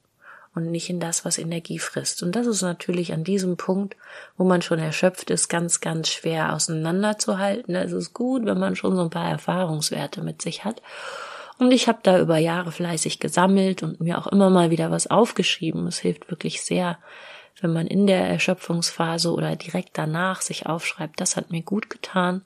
und 0.54 0.70
nicht 0.70 0.90
in 0.90 1.00
das, 1.00 1.24
was 1.24 1.38
Energie 1.38 1.78
frisst. 1.78 2.22
Und 2.22 2.36
das 2.36 2.46
ist 2.46 2.62
natürlich 2.62 3.12
an 3.12 3.24
diesem 3.24 3.56
Punkt, 3.56 3.96
wo 4.36 4.44
man 4.44 4.62
schon 4.62 4.78
erschöpft 4.78 5.30
ist, 5.30 5.48
ganz, 5.48 5.80
ganz 5.80 6.08
schwer 6.08 6.54
auseinanderzuhalten. 6.54 7.74
Da 7.74 7.82
ist 7.82 7.92
es 7.92 8.12
gut, 8.12 8.44
wenn 8.44 8.58
man 8.58 8.76
schon 8.76 8.96
so 8.96 9.02
ein 9.02 9.10
paar 9.10 9.30
Erfahrungswerte 9.30 10.22
mit 10.22 10.42
sich 10.42 10.64
hat. 10.64 10.82
Und 11.58 11.72
ich 11.72 11.88
habe 11.88 12.00
da 12.02 12.18
über 12.20 12.38
Jahre 12.38 12.72
fleißig 12.72 13.18
gesammelt 13.18 13.82
und 13.82 14.00
mir 14.00 14.18
auch 14.18 14.26
immer 14.26 14.50
mal 14.50 14.70
wieder 14.70 14.90
was 14.90 15.06
aufgeschrieben. 15.06 15.86
Es 15.86 15.98
hilft 15.98 16.30
wirklich 16.30 16.62
sehr, 16.62 16.98
wenn 17.60 17.72
man 17.72 17.86
in 17.86 18.06
der 18.06 18.26
Erschöpfungsphase 18.26 19.32
oder 19.32 19.56
direkt 19.56 19.96
danach 19.96 20.42
sich 20.42 20.66
aufschreibt, 20.66 21.20
das 21.20 21.36
hat 21.36 21.50
mir 21.50 21.62
gut 21.62 21.90
getan. 21.90 22.42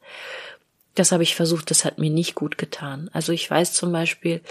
Das 0.94 1.12
habe 1.12 1.22
ich 1.22 1.34
versucht, 1.34 1.70
das 1.70 1.84
hat 1.84 1.98
mir 1.98 2.10
nicht 2.10 2.34
gut 2.34 2.56
getan. 2.56 3.10
Also 3.12 3.32
ich 3.32 3.50
weiß 3.50 3.72
zum 3.72 3.90
Beispiel, 3.90 4.42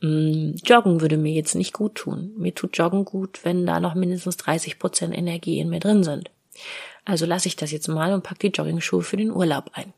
Mm, 0.00 0.54
Joggen 0.64 1.00
würde 1.00 1.16
mir 1.16 1.32
jetzt 1.32 1.54
nicht 1.54 1.72
gut 1.72 1.94
tun. 1.94 2.32
Mir 2.36 2.54
tut 2.54 2.76
Joggen 2.76 3.04
gut, 3.04 3.44
wenn 3.44 3.66
da 3.66 3.80
noch 3.80 3.94
mindestens 3.94 4.36
30 4.36 4.78
Prozent 4.78 5.16
Energie 5.16 5.58
in 5.58 5.70
mir 5.70 5.80
drin 5.80 6.04
sind. 6.04 6.30
Also 7.04 7.24
lasse 7.24 7.48
ich 7.48 7.56
das 7.56 7.70
jetzt 7.70 7.88
mal 7.88 8.12
und 8.12 8.22
pack 8.22 8.38
die 8.40 8.48
Joggingschuhe 8.48 9.02
für 9.02 9.16
den 9.16 9.30
Urlaub 9.30 9.70
ein. 9.74 9.92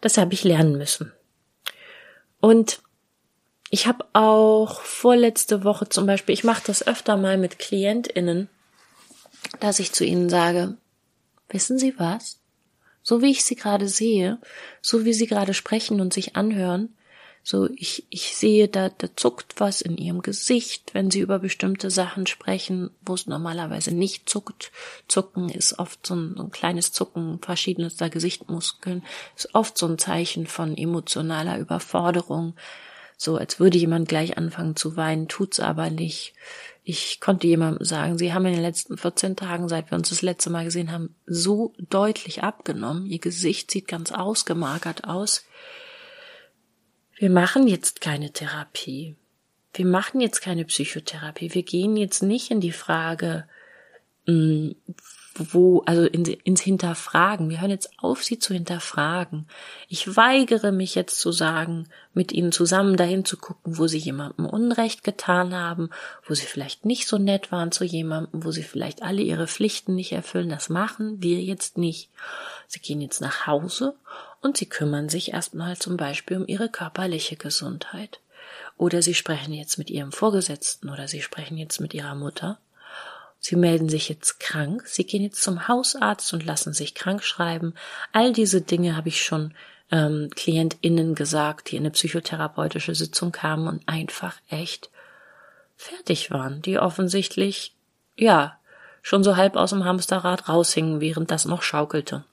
Das 0.00 0.18
habe 0.18 0.34
ich 0.34 0.44
lernen 0.44 0.76
müssen. 0.76 1.12
Und 2.40 2.82
ich 3.70 3.86
habe 3.86 4.04
auch 4.12 4.80
vorletzte 4.80 5.64
Woche 5.64 5.88
zum 5.88 6.06
Beispiel, 6.06 6.34
ich 6.34 6.44
mache 6.44 6.62
das 6.66 6.86
öfter 6.86 7.16
mal 7.16 7.38
mit 7.38 7.58
KlientInnen, 7.58 8.48
dass 9.60 9.78
ich 9.78 9.92
zu 9.92 10.04
ihnen 10.04 10.28
sage, 10.28 10.76
wissen 11.48 11.78
Sie 11.78 11.98
was? 11.98 12.40
So 13.02 13.22
wie 13.22 13.30
ich 13.30 13.44
sie 13.44 13.56
gerade 13.56 13.88
sehe, 13.88 14.38
so 14.80 15.04
wie 15.04 15.12
sie 15.12 15.26
gerade 15.26 15.54
sprechen 15.54 16.00
und 16.00 16.12
sich 16.12 16.36
anhören, 16.36 16.94
so, 17.44 17.68
ich, 17.74 18.06
ich 18.08 18.36
sehe, 18.36 18.68
da, 18.68 18.88
da 18.88 19.08
zuckt 19.16 19.54
was 19.58 19.80
in 19.80 19.96
ihrem 19.96 20.22
Gesicht, 20.22 20.94
wenn 20.94 21.10
sie 21.10 21.18
über 21.18 21.40
bestimmte 21.40 21.90
Sachen 21.90 22.28
sprechen, 22.28 22.90
wo 23.04 23.14
es 23.14 23.26
normalerweise 23.26 23.92
nicht 23.92 24.30
zuckt. 24.30 24.70
Zucken 25.08 25.48
ist 25.48 25.80
oft 25.80 26.06
so 26.06 26.14
ein, 26.14 26.34
so 26.36 26.44
ein 26.44 26.52
kleines 26.52 26.92
Zucken 26.92 27.40
verschiedenster 27.40 28.10
Gesichtmuskeln, 28.10 29.02
ist 29.36 29.54
oft 29.54 29.76
so 29.76 29.88
ein 29.88 29.98
Zeichen 29.98 30.46
von 30.46 30.76
emotionaler 30.76 31.58
Überforderung. 31.58 32.54
So, 33.16 33.36
als 33.36 33.58
würde 33.58 33.78
jemand 33.78 34.08
gleich 34.08 34.38
anfangen 34.38 34.76
zu 34.76 34.96
weinen, 34.96 35.26
tut's 35.26 35.58
aber 35.58 35.90
nicht. 35.90 36.34
Ich 36.84 37.20
konnte 37.20 37.46
jemandem 37.46 37.84
sagen, 37.84 38.18
sie 38.18 38.32
haben 38.32 38.46
in 38.46 38.54
den 38.54 38.62
letzten 38.62 38.98
14 38.98 39.36
Tagen, 39.36 39.68
seit 39.68 39.90
wir 39.90 39.98
uns 39.98 40.08
das 40.08 40.22
letzte 40.22 40.50
Mal 40.50 40.64
gesehen 40.64 40.90
haben, 40.90 41.14
so 41.26 41.72
deutlich 41.78 42.42
abgenommen. 42.42 43.06
Ihr 43.06 43.20
Gesicht 43.20 43.70
sieht 43.70 43.86
ganz 43.86 44.10
ausgemarkert 44.10 45.04
aus 45.04 45.44
wir 47.22 47.30
machen 47.30 47.68
jetzt 47.68 48.00
keine 48.00 48.32
Therapie. 48.32 49.14
Wir 49.74 49.86
machen 49.86 50.20
jetzt 50.20 50.40
keine 50.40 50.64
Psychotherapie. 50.64 51.54
Wir 51.54 51.62
gehen 51.62 51.96
jetzt 51.96 52.20
nicht 52.20 52.50
in 52.50 52.60
die 52.60 52.72
Frage, 52.72 53.46
mm, 54.26 54.72
wo, 55.36 55.82
also 55.86 56.04
in, 56.04 56.24
ins 56.24 56.60
Hinterfragen. 56.60 57.48
Wir 57.50 57.60
hören 57.60 57.70
jetzt 57.70 57.90
auf, 57.98 58.22
sie 58.22 58.38
zu 58.38 58.54
hinterfragen. 58.54 59.46
Ich 59.88 60.16
weigere 60.16 60.72
mich 60.72 60.94
jetzt 60.94 61.20
zu 61.20 61.32
sagen, 61.32 61.88
mit 62.14 62.32
ihnen 62.32 62.52
zusammen 62.52 62.96
dahin 62.96 63.24
zu 63.24 63.36
gucken, 63.36 63.78
wo 63.78 63.86
sie 63.86 63.98
jemandem 63.98 64.46
Unrecht 64.46 65.04
getan 65.04 65.54
haben, 65.54 65.90
wo 66.26 66.34
sie 66.34 66.46
vielleicht 66.46 66.84
nicht 66.84 67.08
so 67.08 67.18
nett 67.18 67.52
waren 67.52 67.72
zu 67.72 67.84
jemandem, 67.84 68.44
wo 68.44 68.50
sie 68.50 68.62
vielleicht 68.62 69.02
alle 69.02 69.22
ihre 69.22 69.46
Pflichten 69.46 69.94
nicht 69.94 70.12
erfüllen. 70.12 70.48
Das 70.48 70.68
machen 70.68 71.22
wir 71.22 71.40
jetzt 71.40 71.78
nicht. 71.78 72.10
Sie 72.66 72.80
gehen 72.80 73.00
jetzt 73.00 73.20
nach 73.20 73.46
Hause 73.46 73.94
und 74.40 74.56
sie 74.56 74.66
kümmern 74.66 75.08
sich 75.08 75.32
erstmal 75.32 75.76
zum 75.76 75.96
Beispiel 75.96 76.36
um 76.36 76.46
ihre 76.46 76.68
körperliche 76.68 77.36
Gesundheit. 77.36 78.20
Oder 78.76 79.02
sie 79.02 79.14
sprechen 79.14 79.54
jetzt 79.54 79.78
mit 79.78 79.90
ihrem 79.90 80.12
Vorgesetzten 80.12 80.90
oder 80.90 81.08
sie 81.08 81.22
sprechen 81.22 81.56
jetzt 81.56 81.80
mit 81.80 81.94
ihrer 81.94 82.14
Mutter. 82.14 82.58
Sie 83.44 83.56
melden 83.56 83.88
sich 83.88 84.08
jetzt 84.08 84.38
krank, 84.38 84.84
sie 84.86 85.04
gehen 85.04 85.24
jetzt 85.24 85.42
zum 85.42 85.66
Hausarzt 85.66 86.32
und 86.32 86.46
lassen 86.46 86.72
sich 86.72 86.94
krank 86.94 87.24
schreiben. 87.24 87.74
All 88.12 88.32
diese 88.32 88.60
Dinge 88.60 88.96
habe 88.96 89.08
ich 89.08 89.24
schon 89.24 89.52
ähm, 89.90 90.30
KlientInnen 90.32 91.16
gesagt, 91.16 91.70
die 91.70 91.76
in 91.76 91.82
eine 91.82 91.90
psychotherapeutische 91.90 92.94
Sitzung 92.94 93.32
kamen 93.32 93.66
und 93.66 93.88
einfach 93.88 94.36
echt 94.48 94.90
fertig 95.76 96.30
waren, 96.30 96.62
die 96.62 96.78
offensichtlich, 96.78 97.74
ja, 98.16 98.56
schon 99.02 99.24
so 99.24 99.36
halb 99.36 99.56
aus 99.56 99.70
dem 99.70 99.84
Hamsterrad 99.84 100.48
raushingen, 100.48 101.00
während 101.00 101.32
das 101.32 101.44
noch 101.44 101.62
schaukelte. 101.62 102.24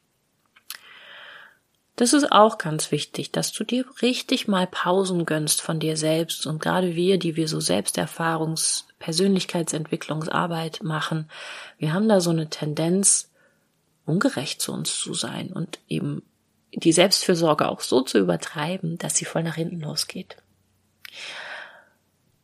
Das 1.99 2.13
ist 2.13 2.31
auch 2.31 2.57
ganz 2.57 2.93
wichtig, 2.93 3.33
dass 3.33 3.51
du 3.51 3.65
dir 3.65 3.83
richtig 4.01 4.47
mal 4.47 4.67
Pausen 4.67 5.25
gönnst 5.25 5.61
von 5.61 5.81
dir 5.81 5.97
selbst 5.97 6.47
und 6.47 6.61
gerade 6.61 6.95
wir, 6.95 7.19
die 7.19 7.35
wir 7.35 7.49
so 7.49 7.57
Selbsterfahrungs-, 7.57 8.85
Persönlichkeitsentwicklungsarbeit 8.99 10.81
machen, 10.81 11.29
wir 11.77 11.91
haben 11.91 12.07
da 12.07 12.21
so 12.21 12.29
eine 12.29 12.49
Tendenz, 12.49 13.29
ungerecht 14.05 14.61
zu 14.61 14.71
uns 14.71 14.97
zu 14.97 15.13
sein 15.13 15.51
und 15.51 15.79
eben 15.89 16.23
die 16.73 16.93
Selbstfürsorge 16.93 17.67
auch 17.67 17.81
so 17.81 17.99
zu 17.99 18.17
übertreiben, 18.17 18.97
dass 18.97 19.17
sie 19.17 19.25
voll 19.25 19.43
nach 19.43 19.55
hinten 19.55 19.81
losgeht. 19.81 20.37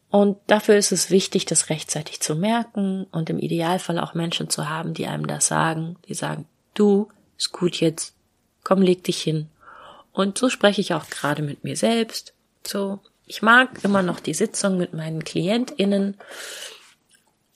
Und 0.09 0.37
dafür 0.47 0.75
ist 0.75 0.91
es 0.91 1.11
wichtig, 1.11 1.45
das 1.45 1.69
rechtzeitig 1.69 2.19
zu 2.19 2.35
merken 2.35 3.05
und 3.05 3.29
im 3.29 3.39
Idealfall 3.39 3.99
auch 3.99 4.15
Menschen 4.15 4.49
zu 4.49 4.67
haben, 4.67 4.93
die 4.93 5.07
einem 5.07 5.27
das 5.27 5.47
sagen, 5.47 5.95
die 6.09 6.13
sagen, 6.13 6.45
du, 6.73 7.07
ist 7.37 7.53
gut 7.53 7.77
jetzt, 7.77 8.14
komm, 8.65 8.81
leg 8.81 9.05
dich 9.05 9.21
hin. 9.21 9.47
Und 10.11 10.37
so 10.37 10.49
spreche 10.49 10.81
ich 10.81 10.93
auch 10.93 11.09
gerade 11.09 11.41
mit 11.41 11.63
mir 11.63 11.77
selbst. 11.77 12.33
So, 12.67 12.99
ich 13.25 13.41
mag 13.41 13.69
immer 13.83 14.01
noch 14.01 14.19
die 14.19 14.33
Sitzung 14.33 14.77
mit 14.77 14.93
meinen 14.93 15.23
KlientInnen. 15.23 16.17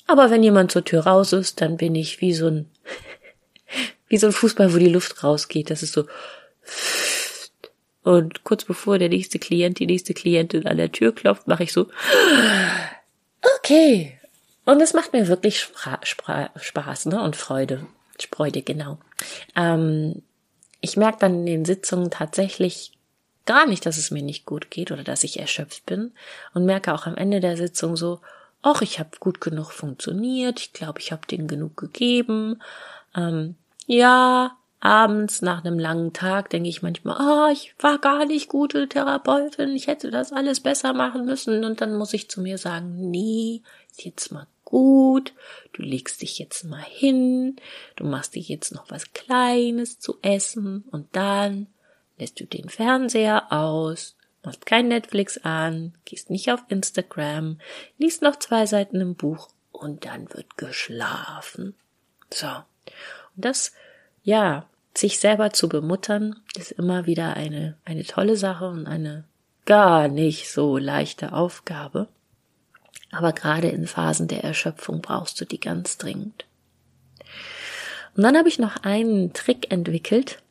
Aber 0.07 0.31
wenn 0.31 0.43
jemand 0.43 0.71
zur 0.71 0.85
Tür 0.85 1.05
raus 1.05 1.33
ist, 1.33 1.59
dann 1.59 1.75
bin 1.75 1.95
ich 1.95 2.21
wie 2.21 2.33
so 2.33 2.47
ein, 2.47 2.69
wie 4.07 4.17
so 4.17 4.27
ein 4.27 4.33
Fußball, 4.33 4.73
wo 4.73 4.77
die 4.77 4.87
Luft 4.87 5.23
rausgeht. 5.23 5.69
Das 5.69 5.83
ist 5.83 5.93
so, 5.93 6.05
und 8.03 8.43
kurz 8.43 8.65
bevor 8.65 8.97
der 8.97 9.09
nächste 9.09 9.39
Klient, 9.39 9.79
die 9.79 9.85
nächste 9.85 10.13
Klientin 10.13 10.65
an 10.65 10.77
der 10.77 10.91
Tür 10.91 11.13
klopft, 11.13 11.47
mache 11.47 11.63
ich 11.63 11.73
so, 11.73 11.87
okay. 13.57 14.19
Und 14.65 14.81
es 14.81 14.93
macht 14.93 15.13
mir 15.13 15.27
wirklich 15.27 15.59
Spaß 15.59 17.05
ne? 17.05 17.21
und 17.21 17.35
Freude. 17.35 17.87
Freude, 18.31 18.61
genau. 18.61 18.99
Ähm, 19.55 20.21
ich 20.81 20.97
merke 20.97 21.19
dann 21.19 21.39
in 21.39 21.45
den 21.45 21.65
Sitzungen 21.65 22.11
tatsächlich 22.11 22.93
gar 23.45 23.65
nicht, 23.65 23.85
dass 23.85 23.97
es 23.97 24.11
mir 24.11 24.21
nicht 24.21 24.45
gut 24.45 24.69
geht 24.69 24.91
oder 24.91 25.03
dass 25.03 25.23
ich 25.23 25.39
erschöpft 25.39 25.85
bin 25.85 26.11
und 26.53 26.65
merke 26.65 26.93
auch 26.93 27.05
am 27.05 27.15
Ende 27.15 27.39
der 27.39 27.57
Sitzung 27.57 27.97
so, 27.97 28.19
ach, 28.61 28.81
ich 28.81 28.99
habe 28.99 29.09
gut 29.19 29.41
genug 29.41 29.71
funktioniert, 29.71 30.59
ich 30.59 30.73
glaube, 30.73 30.99
ich 30.99 31.11
habe 31.11 31.25
denen 31.27 31.47
genug 31.47 31.77
gegeben. 31.77 32.61
Ähm, 33.15 33.55
ja, 33.87 34.55
abends 34.79 35.41
nach 35.41 35.63
einem 35.63 35.79
langen 35.79 36.13
Tag 36.13 36.49
denke 36.51 36.69
ich 36.69 36.81
manchmal, 36.81 37.17
ah, 37.17 37.47
oh, 37.47 37.51
ich 37.51 37.73
war 37.79 37.97
gar 37.97 38.25
nicht 38.25 38.49
gute 38.49 38.87
Therapeutin, 38.87 39.75
ich 39.75 39.87
hätte 39.87 40.11
das 40.11 40.31
alles 40.31 40.59
besser 40.59 40.93
machen 40.93 41.25
müssen. 41.25 41.63
Und 41.65 41.81
dann 41.81 41.97
muss 41.97 42.13
ich 42.13 42.29
zu 42.29 42.41
mir 42.41 42.57
sagen, 42.57 43.09
nee, 43.09 43.61
jetzt 43.97 44.31
mal 44.31 44.47
gut, 44.69 45.33
du 45.73 45.81
legst 45.81 46.21
dich 46.21 46.37
jetzt 46.37 46.63
mal 46.63 46.83
hin, 46.83 47.55
du 47.95 48.05
machst 48.05 48.35
dich 48.35 48.47
jetzt 48.49 48.71
noch 48.71 48.91
was 48.91 49.13
Kleines 49.13 49.99
zu 49.99 50.19
essen 50.21 50.83
und 50.91 51.07
dann 51.15 51.65
lässt 52.19 52.39
du 52.39 52.45
den 52.45 52.69
Fernseher 52.69 53.51
aus, 53.51 54.15
machst 54.43 54.67
kein 54.67 54.89
Netflix 54.89 55.39
an, 55.39 55.95
gehst 56.05 56.29
nicht 56.29 56.51
auf 56.51 56.63
Instagram, 56.67 57.59
liest 57.97 58.21
noch 58.21 58.35
zwei 58.35 58.67
Seiten 58.67 59.01
im 59.01 59.15
Buch 59.15 59.49
und 59.71 60.05
dann 60.05 60.31
wird 60.33 60.55
geschlafen. 60.55 61.73
So. 62.31 62.47
Und 62.47 63.45
das 63.45 63.73
ja, 64.23 64.67
sich 64.95 65.19
selber 65.19 65.51
zu 65.51 65.67
bemuttern, 65.67 66.35
ist 66.55 66.71
immer 66.71 67.07
wieder 67.07 67.33
eine, 67.33 67.77
eine 67.85 68.03
tolle 68.03 68.37
Sache 68.37 68.67
und 68.67 68.85
eine 68.85 69.23
gar 69.65 70.07
nicht 70.07 70.51
so 70.51 70.77
leichte 70.77 71.33
Aufgabe. 71.33 72.07
Aber 73.11 73.33
gerade 73.33 73.69
in 73.69 73.87
Phasen 73.87 74.27
der 74.27 74.43
Erschöpfung 74.43 75.01
brauchst 75.01 75.39
du 75.41 75.45
die 75.45 75.59
ganz 75.59 75.97
dringend. 75.97 76.45
Und 78.15 78.23
dann 78.23 78.37
habe 78.37 78.49
ich 78.49 78.59
noch 78.59 78.83
einen 78.83 79.33
Trick 79.33 79.71
entwickelt 79.71 80.41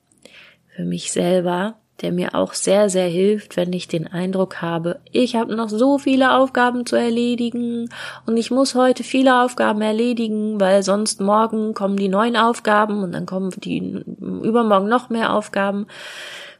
für 0.75 0.85
mich 0.85 1.13
selber, 1.13 1.77
der 2.01 2.13
mir 2.13 2.35
auch 2.35 2.55
sehr, 2.55 2.89
sehr 2.89 3.09
hilft, 3.09 3.57
wenn 3.57 3.73
ich 3.73 3.89
den 3.89 4.07
Eindruck 4.07 4.63
habe, 4.63 5.01
ich 5.11 5.35
habe 5.35 5.55
noch 5.55 5.69
so 5.69 5.99
viele 5.99 6.37
Aufgaben 6.37 6.87
zu 6.87 6.97
erledigen 6.97 7.89
und 8.27 8.37
ich 8.37 8.51
muss 8.51 8.75
heute 8.75 9.03
viele 9.03 9.43
Aufgaben 9.43 9.83
erledigen, 9.83 10.61
weil 10.61 10.83
sonst 10.83 11.21
morgen 11.21 11.75
kommen 11.75 11.97
die 11.97 12.09
neuen 12.09 12.37
Aufgaben 12.37 13.03
und 13.03 13.13
dann 13.13 13.27
kommen 13.27 13.51
die 13.51 13.79
übermorgen 14.19 14.89
noch 14.89 15.11
mehr 15.11 15.33
Aufgaben. 15.33 15.87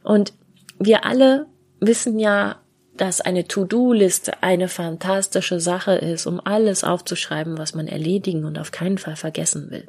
Und 0.03 0.33
wir 0.77 1.05
alle 1.05 1.45
wissen 1.79 2.19
ja, 2.19 2.57
dass 2.99 3.21
eine 3.21 3.47
To-Do-Liste 3.47 4.43
eine 4.43 4.67
fantastische 4.67 5.61
Sache 5.61 5.93
ist, 5.93 6.25
um 6.25 6.41
alles 6.43 6.83
aufzuschreiben, 6.83 7.57
was 7.57 7.73
man 7.73 7.87
erledigen 7.87 8.43
und 8.43 8.59
auf 8.59 8.71
keinen 8.71 8.97
Fall 8.97 9.15
vergessen 9.15 9.71
will. 9.71 9.87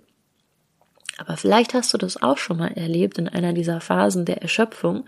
Aber 1.18 1.36
vielleicht 1.36 1.74
hast 1.74 1.92
du 1.92 1.98
das 1.98 2.22
auch 2.22 2.38
schon 2.38 2.58
mal 2.58 2.72
erlebt 2.72 3.18
in 3.18 3.28
einer 3.28 3.52
dieser 3.52 3.80
Phasen 3.80 4.26
der 4.26 4.42
Erschöpfung, 4.42 5.06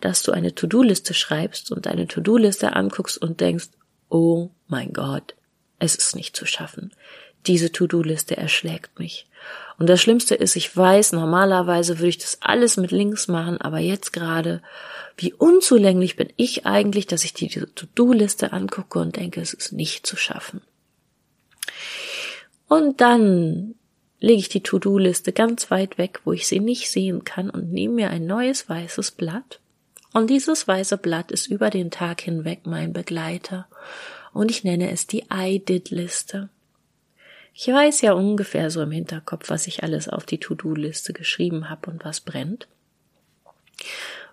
dass 0.00 0.22
du 0.22 0.32
eine 0.32 0.54
To-Do-Liste 0.54 1.12
schreibst 1.12 1.70
und 1.70 1.86
eine 1.86 2.08
To-Do-Liste 2.08 2.74
anguckst 2.74 3.20
und 3.20 3.42
denkst, 3.42 3.68
oh 4.08 4.48
mein 4.66 4.94
Gott, 4.94 5.34
es 5.78 5.96
ist 5.96 6.16
nicht 6.16 6.34
zu 6.34 6.46
schaffen. 6.46 6.92
Diese 7.46 7.72
To-Do-Liste 7.72 8.36
erschlägt 8.36 8.98
mich. 8.98 9.26
Und 9.76 9.88
das 9.88 10.00
Schlimmste 10.00 10.34
ist, 10.34 10.56
ich 10.56 10.74
weiß, 10.74 11.12
normalerweise 11.12 11.98
würde 11.98 12.08
ich 12.08 12.18
das 12.18 12.38
alles 12.40 12.76
mit 12.76 12.90
links 12.90 13.28
machen, 13.28 13.60
aber 13.60 13.78
jetzt 13.78 14.12
gerade, 14.12 14.62
wie 15.16 15.32
unzulänglich 15.32 16.16
bin 16.16 16.28
ich 16.36 16.64
eigentlich, 16.64 17.06
dass 17.06 17.24
ich 17.24 17.34
die 17.34 17.48
To-Do-Liste 17.48 18.52
angucke 18.52 18.98
und 18.98 19.16
denke, 19.16 19.40
es 19.40 19.52
ist 19.52 19.72
nicht 19.72 20.06
zu 20.06 20.16
schaffen. 20.16 20.62
Und 22.68 23.00
dann 23.00 23.74
lege 24.20 24.40
ich 24.40 24.48
die 24.48 24.62
To-Do-Liste 24.62 25.32
ganz 25.32 25.70
weit 25.70 25.98
weg, 25.98 26.20
wo 26.24 26.32
ich 26.32 26.46
sie 26.46 26.60
nicht 26.60 26.90
sehen 26.90 27.24
kann 27.24 27.50
und 27.50 27.72
nehme 27.72 27.94
mir 27.94 28.10
ein 28.10 28.26
neues 28.26 28.68
weißes 28.68 29.10
Blatt. 29.12 29.60
Und 30.12 30.30
dieses 30.30 30.66
weiße 30.66 30.96
Blatt 30.96 31.32
ist 31.32 31.48
über 31.48 31.70
den 31.70 31.90
Tag 31.90 32.20
hinweg 32.20 32.60
mein 32.64 32.92
Begleiter. 32.92 33.66
Und 34.32 34.50
ich 34.50 34.64
nenne 34.64 34.90
es 34.90 35.06
die 35.06 35.24
I-Did-Liste. 35.32 36.48
Ich 37.54 37.68
weiß 37.68 38.00
ja 38.00 38.12
ungefähr 38.12 38.70
so 38.70 38.82
im 38.82 38.90
Hinterkopf, 38.90 39.48
was 39.48 39.66
ich 39.66 39.82
alles 39.82 40.08
auf 40.08 40.26
die 40.26 40.38
To-Do-Liste 40.38 41.12
geschrieben 41.12 41.70
habe 41.70 41.90
und 41.90 42.04
was 42.04 42.20
brennt. 42.20 42.66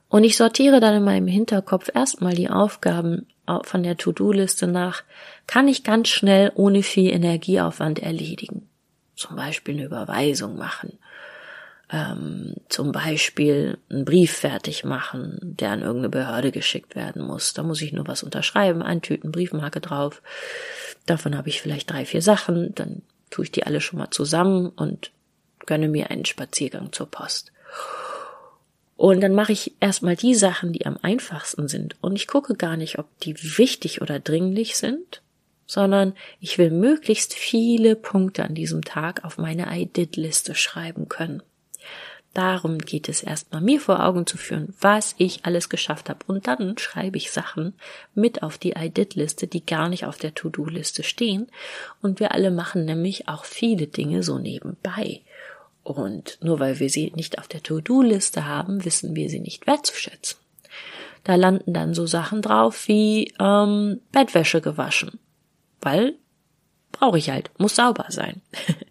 Und 0.09 0.23
ich 0.23 0.35
sortiere 0.35 0.79
dann 0.79 0.95
in 0.95 1.03
meinem 1.03 1.27
Hinterkopf 1.27 1.89
erstmal 1.93 2.33
die 2.33 2.49
Aufgaben 2.49 3.27
von 3.63 3.83
der 3.83 3.97
To-Do-Liste 3.97 4.67
nach, 4.67 5.03
kann 5.45 5.67
ich 5.67 5.83
ganz 5.83 6.09
schnell 6.09 6.51
ohne 6.55 6.83
viel 6.83 7.11
Energieaufwand 7.11 7.99
erledigen 7.99 8.67
zum 9.21 9.35
Beispiel 9.35 9.75
eine 9.75 9.85
Überweisung 9.85 10.57
machen, 10.57 10.97
ähm, 11.91 12.55
zum 12.69 12.91
Beispiel 12.91 13.77
einen 13.89 14.05
Brief 14.05 14.31
fertig 14.31 14.83
machen, 14.83 15.37
der 15.41 15.71
an 15.71 15.81
irgendeine 15.81 16.09
Behörde 16.09 16.51
geschickt 16.51 16.95
werden 16.95 17.21
muss. 17.21 17.53
Da 17.53 17.63
muss 17.63 17.81
ich 17.81 17.93
nur 17.93 18.07
was 18.07 18.23
unterschreiben, 18.23 18.81
eintüten, 18.81 19.31
Briefmarke 19.31 19.79
drauf. 19.79 20.21
Davon 21.05 21.37
habe 21.37 21.49
ich 21.49 21.61
vielleicht 21.61 21.91
drei, 21.91 22.05
vier 22.05 22.21
Sachen, 22.21 22.73
dann 22.75 23.01
tue 23.31 23.45
ich 23.45 23.51
die 23.51 23.65
alle 23.65 23.81
schon 23.81 23.97
mal 23.97 24.11
zusammen 24.11 24.69
und 24.69 25.11
gönne 25.65 25.87
mir 25.87 26.11
einen 26.11 26.25
Spaziergang 26.25 26.91
zur 26.91 27.09
Post. 27.09 27.51
Und 28.97 29.21
dann 29.21 29.33
mache 29.33 29.51
ich 29.51 29.73
erstmal 29.79 30.15
die 30.15 30.35
Sachen, 30.35 30.73
die 30.73 30.85
am 30.85 30.97
einfachsten 31.01 31.67
sind. 31.67 31.95
Und 32.01 32.15
ich 32.15 32.27
gucke 32.27 32.53
gar 32.53 32.77
nicht, 32.77 32.99
ob 32.99 33.07
die 33.21 33.35
wichtig 33.57 33.99
oder 33.99 34.19
dringlich 34.19 34.77
sind, 34.77 35.23
sondern 35.65 36.13
ich 36.39 36.59
will 36.59 36.69
möglichst 36.69 37.33
viele 37.33 37.95
Punkte 37.95 38.43
an 38.43 38.53
diesem 38.53 38.83
Tag 38.83 39.23
auf 39.23 39.39
meine 39.39 39.75
I 39.75 39.87
did 39.87 40.17
Liste 40.17 40.53
schreiben 40.53 41.09
können. 41.09 41.41
Darum 42.33 42.77
geht 42.77 43.09
es 43.09 43.23
erstmal, 43.23 43.61
mir 43.61 43.81
vor 43.81 44.05
Augen 44.05 44.25
zu 44.25 44.37
führen, 44.37 44.73
was 44.79 45.15
ich 45.17 45.45
alles 45.45 45.67
geschafft 45.69 46.09
habe. 46.09 46.19
Und 46.27 46.47
dann 46.47 46.77
schreibe 46.77 47.17
ich 47.17 47.31
Sachen 47.31 47.73
mit 48.15 48.41
auf 48.41 48.57
die 48.57 48.71
I 48.71 48.89
did 48.89 49.15
Liste, 49.15 49.47
die 49.47 49.65
gar 49.65 49.89
nicht 49.89 50.05
auf 50.05 50.17
der 50.17 50.33
To-Do 50.33 50.65
Liste 50.65 51.03
stehen. 51.03 51.47
Und 52.01 52.19
wir 52.19 52.31
alle 52.31 52.51
machen 52.51 52.85
nämlich 52.85 53.27
auch 53.27 53.43
viele 53.43 53.87
Dinge 53.87 54.23
so 54.23 54.39
nebenbei. 54.39 55.21
Und 55.83 56.37
nur 56.41 56.59
weil 56.59 56.79
wir 56.79 56.89
sie 56.89 57.11
nicht 57.15 57.39
auf 57.39 57.47
der 57.47 57.63
To-Do 57.63 58.01
Liste 58.01 58.45
haben, 58.45 58.85
wissen 58.85 59.15
wir 59.15 59.29
sie 59.29 59.39
nicht 59.39 59.67
wertzuschätzen. 59.67 60.37
Da 61.23 61.35
landen 61.35 61.73
dann 61.73 61.93
so 61.93 62.05
Sachen 62.07 62.41
drauf 62.41 62.87
wie 62.87 63.33
ähm, 63.39 63.99
Bettwäsche 64.11 64.61
gewaschen 64.61 65.19
weil 65.81 66.15
brauche 66.91 67.17
ich 67.17 67.29
halt, 67.29 67.49
muss 67.57 67.75
sauber 67.75 68.05
sein. 68.09 68.41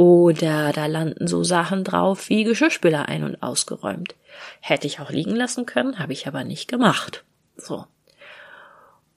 Oder 0.00 0.72
da 0.72 0.86
landen 0.86 1.26
so 1.26 1.44
Sachen 1.44 1.84
drauf 1.84 2.30
wie 2.30 2.44
Geschirrspüler 2.44 3.10
ein- 3.10 3.22
und 3.22 3.42
ausgeräumt. 3.42 4.14
Hätte 4.60 4.86
ich 4.86 4.98
auch 4.98 5.10
liegen 5.10 5.36
lassen 5.36 5.66
können, 5.66 5.98
habe 5.98 6.14
ich 6.14 6.26
aber 6.26 6.42
nicht 6.42 6.68
gemacht. 6.68 7.22
So. 7.58 7.84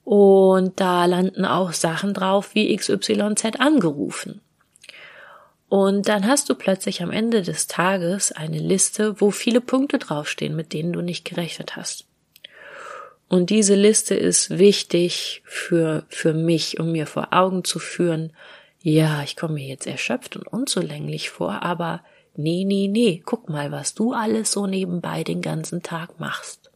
Und 0.04 0.82
da 0.82 1.06
landen 1.06 1.46
auch 1.46 1.72
Sachen 1.72 2.13
drauf 2.13 2.54
wie 2.54 2.76
XYZ 2.76 3.62
angerufen. 3.62 4.41
Und 5.69 6.10
dann 6.10 6.28
hast 6.28 6.50
du 6.50 6.56
plötzlich 6.56 7.02
am 7.02 7.12
Ende 7.12 7.43
des 7.43 7.67
Tages 7.67 8.34
eine 8.34 8.60
Liste, 8.60 9.22
wo 9.22 9.32
viele 9.32 9.62
Punkte 9.62 10.00
draufstehen, 10.00 10.54
mit 10.54 10.74
denen 10.74 10.91
du 10.91 11.00
nicht 11.00 11.24
gerechnet 11.24 11.78
hast. 11.78 12.08
Und 13.30 13.52
diese 13.52 13.76
Liste 13.76 14.15
ist 14.15 14.58
wichtig 14.58 15.43
für, 15.46 16.04
für 16.10 16.34
mich, 16.34 16.78
um 16.78 16.91
mir 16.91 17.08
vor 17.08 17.30
Augen 17.32 17.63
zu 17.63 17.80
führen, 17.80 18.34
ja, 18.84 19.24
ich 19.24 19.38
komme 19.38 19.56
mir 19.56 19.67
jetzt 19.67 19.88
erschöpft 19.88 20.36
und 20.36 20.46
unzulänglich 20.46 21.30
vor, 21.30 21.63
aber 21.63 22.02
nee, 22.36 22.65
nee, 22.65 22.89
nee, 22.91 23.24
guck 23.26 23.50
mal, 23.50 23.72
was 23.72 23.96
du 23.96 24.12
alles 24.12 24.52
so 24.52 24.67
nebenbei 24.67 25.24
den 25.24 25.41
ganzen 25.41 25.84
Tag 25.84 26.19
machst. 26.19 26.69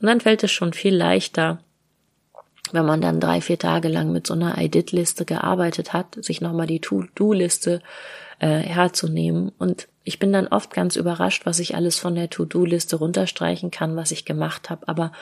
Und 0.00 0.08
dann 0.08 0.20
fällt 0.20 0.42
es 0.42 0.50
schon 0.50 0.72
viel 0.72 0.96
leichter, 0.96 1.60
wenn 2.72 2.84
man 2.84 3.00
dann 3.00 3.20
drei, 3.20 3.40
vier 3.40 3.58
Tage 3.58 3.86
lang 3.86 4.10
mit 4.10 4.26
so 4.26 4.34
einer 4.34 4.58
I-Did-Liste 4.58 5.24
gearbeitet 5.24 5.92
hat, 5.92 6.22
sich 6.24 6.40
nochmal 6.40 6.66
die 6.66 6.80
To-Do-Liste 6.80 7.80
äh, 8.40 8.58
herzunehmen. 8.58 9.52
Und 9.58 9.86
ich 10.02 10.18
bin 10.18 10.32
dann 10.32 10.48
oft 10.48 10.72
ganz 10.72 10.96
überrascht, 10.96 11.46
was 11.46 11.60
ich 11.60 11.76
alles 11.76 12.00
von 12.00 12.16
der 12.16 12.30
To-Do-Liste 12.30 12.96
runterstreichen 12.96 13.70
kann, 13.70 13.94
was 13.94 14.10
ich 14.10 14.24
gemacht 14.24 14.70
habe. 14.70 14.88
Aber 14.88 15.12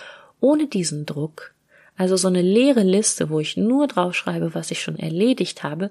ohne 0.40 0.66
diesen 0.66 1.04
Druck, 1.04 1.52
also 1.96 2.16
so 2.16 2.28
eine 2.28 2.42
leere 2.42 2.82
Liste, 2.82 3.30
wo 3.30 3.40
ich 3.40 3.56
nur 3.56 3.86
draufschreibe, 3.86 4.54
was 4.54 4.70
ich 4.70 4.82
schon 4.82 4.98
erledigt 4.98 5.62
habe, 5.62 5.90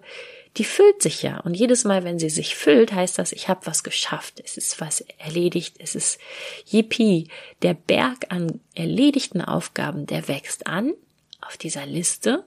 die 0.57 0.63
füllt 0.63 1.01
sich 1.01 1.21
ja. 1.21 1.39
Und 1.39 1.53
jedes 1.55 1.83
Mal, 1.83 2.03
wenn 2.03 2.19
sie 2.19 2.29
sich 2.29 2.55
füllt, 2.55 2.93
heißt 2.93 3.17
das, 3.17 3.31
ich 3.31 3.49
habe 3.49 3.65
was 3.65 3.83
geschafft. 3.83 4.41
Es 4.43 4.55
ist 4.55 4.79
was 4.79 5.01
erledigt. 5.17 5.75
Es 5.79 5.95
ist 5.95 6.19
yippie. 6.65 7.27
Der 7.61 7.73
Berg 7.73 8.27
an 8.29 8.61
erledigten 8.73 9.41
Aufgaben, 9.41 10.05
der 10.05 10.27
wächst 10.27 10.67
an 10.67 10.93
auf 11.41 11.57
dieser 11.57 11.85
Liste. 11.85 12.45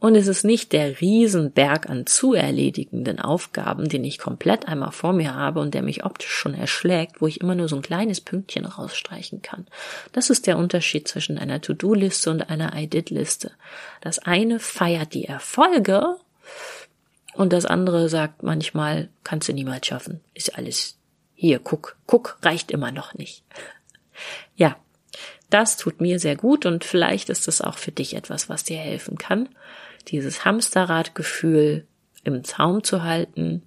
Und 0.00 0.14
es 0.14 0.26
ist 0.26 0.44
nicht 0.44 0.72
der 0.72 1.00
Riesenberg 1.02 1.88
an 1.90 2.06
zu 2.06 2.32
erledigenden 2.32 3.20
Aufgaben, 3.20 3.86
den 3.86 4.02
ich 4.02 4.18
komplett 4.18 4.66
einmal 4.66 4.92
vor 4.92 5.12
mir 5.12 5.34
habe 5.34 5.60
und 5.60 5.74
der 5.74 5.82
mich 5.82 6.04
optisch 6.04 6.30
schon 6.30 6.54
erschlägt, 6.54 7.20
wo 7.20 7.26
ich 7.26 7.42
immer 7.42 7.54
nur 7.54 7.68
so 7.68 7.76
ein 7.76 7.82
kleines 7.82 8.22
Pünktchen 8.22 8.64
rausstreichen 8.64 9.42
kann. 9.42 9.66
Das 10.12 10.30
ist 10.30 10.46
der 10.46 10.56
Unterschied 10.56 11.06
zwischen 11.06 11.38
einer 11.38 11.60
To-Do-Liste 11.60 12.30
und 12.30 12.48
einer 12.48 12.74
I-Did-Liste. 12.74 13.52
Das 14.00 14.18
eine 14.18 14.58
feiert 14.58 15.12
die 15.12 15.26
Erfolge 15.26 16.16
und 17.34 17.52
das 17.52 17.66
andere 17.66 18.08
sagt 18.08 18.42
manchmal, 18.42 19.10
kannst 19.22 19.50
du 19.50 19.52
niemals 19.52 19.86
schaffen. 19.86 20.20
Ist 20.32 20.56
alles 20.56 20.96
hier, 21.34 21.58
guck, 21.58 21.96
guck, 22.06 22.38
reicht 22.42 22.70
immer 22.70 22.90
noch 22.90 23.12
nicht. 23.14 23.44
Ja, 24.56 24.76
das 25.50 25.76
tut 25.76 26.00
mir 26.00 26.18
sehr 26.18 26.36
gut 26.36 26.64
und 26.64 26.84
vielleicht 26.84 27.28
ist 27.28 27.48
es 27.48 27.60
auch 27.60 27.76
für 27.76 27.90
dich 27.92 28.14
etwas, 28.14 28.48
was 28.48 28.64
dir 28.64 28.78
helfen 28.78 29.18
kann, 29.18 29.48
dieses 30.08 30.44
Hamsterradgefühl 30.44 31.86
im 32.24 32.44
Zaum 32.44 32.84
zu 32.84 33.02
halten. 33.02 33.62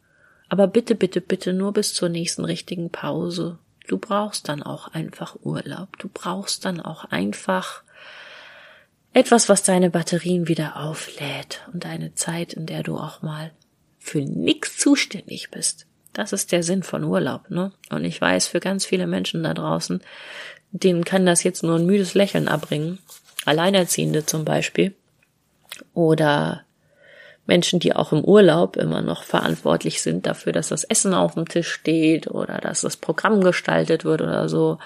Aber 0.50 0.67
bitte, 0.67 0.96
bitte, 0.96 1.22
bitte 1.22 1.54
nur 1.54 1.74
bis 1.74 1.93
zur 1.93 2.10
nächsten 2.10 2.46
richtigen 2.46 2.89
Pause. 2.89 3.58
Du 3.88 3.98
brauchst 3.98 4.48
dann 4.48 4.63
auch 4.63 4.88
einfach 4.89 5.36
Urlaub. 5.41 5.98
Du 5.98 6.10
brauchst 6.13 6.65
dann 6.65 6.80
auch 6.80 7.06
einfach 7.06 7.84
etwas, 9.13 9.50
was 9.50 9.63
deine 9.63 9.89
Batterien 9.89 10.48
wieder 10.48 10.78
auflädt 10.78 11.62
und 11.72 11.86
eine 11.86 12.15
Zeit, 12.15 12.54
in 12.54 12.65
der 12.65 12.84
du 12.84 12.98
auch 12.98 13.22
mal 13.22 13.52
für 14.00 14.22
nichts 14.22 14.78
zuständig 14.78 15.52
bist. 15.52 15.86
Das 16.13 16.34
ist 16.34 16.52
der 16.52 16.63
Sinn 16.63 16.84
von 16.84 17.04
Urlaub, 17.04 17.50
ne? 17.50 17.72
Und 17.89 18.06
ich 18.06 18.19
weiß, 18.19 18.48
für 18.48 18.60
ganz 18.60 18.86
viele 18.86 19.08
Menschen 19.08 19.43
da 19.43 19.54
draußen, 19.54 20.02
denen 20.72 21.06
kann 21.06 21.26
das 21.26 21.43
jetzt 21.43 21.63
nur 21.63 21.78
ein 21.78 21.86
müdes 21.86 22.13
Lächeln 22.13 22.48
abbringen. 22.48 23.00
Alleinerziehende 23.46 24.26
zum 24.26 24.46
Beispiel. 24.46 24.93
Oder 25.93 26.63
Menschen, 27.45 27.79
die 27.79 27.95
auch 27.95 28.13
im 28.13 28.23
Urlaub 28.23 28.77
immer 28.77 29.01
noch 29.01 29.23
verantwortlich 29.23 30.01
sind 30.01 30.25
dafür, 30.25 30.53
dass 30.53 30.69
das 30.69 30.83
Essen 30.83 31.13
auf 31.13 31.33
dem 31.33 31.47
Tisch 31.47 31.69
steht 31.69 32.27
oder 32.27 32.59
dass 32.59 32.81
das 32.81 32.95
Programm 32.97 33.41
gestaltet 33.41 34.05
wird 34.05 34.21
oder 34.21 34.47
so. 34.47 34.79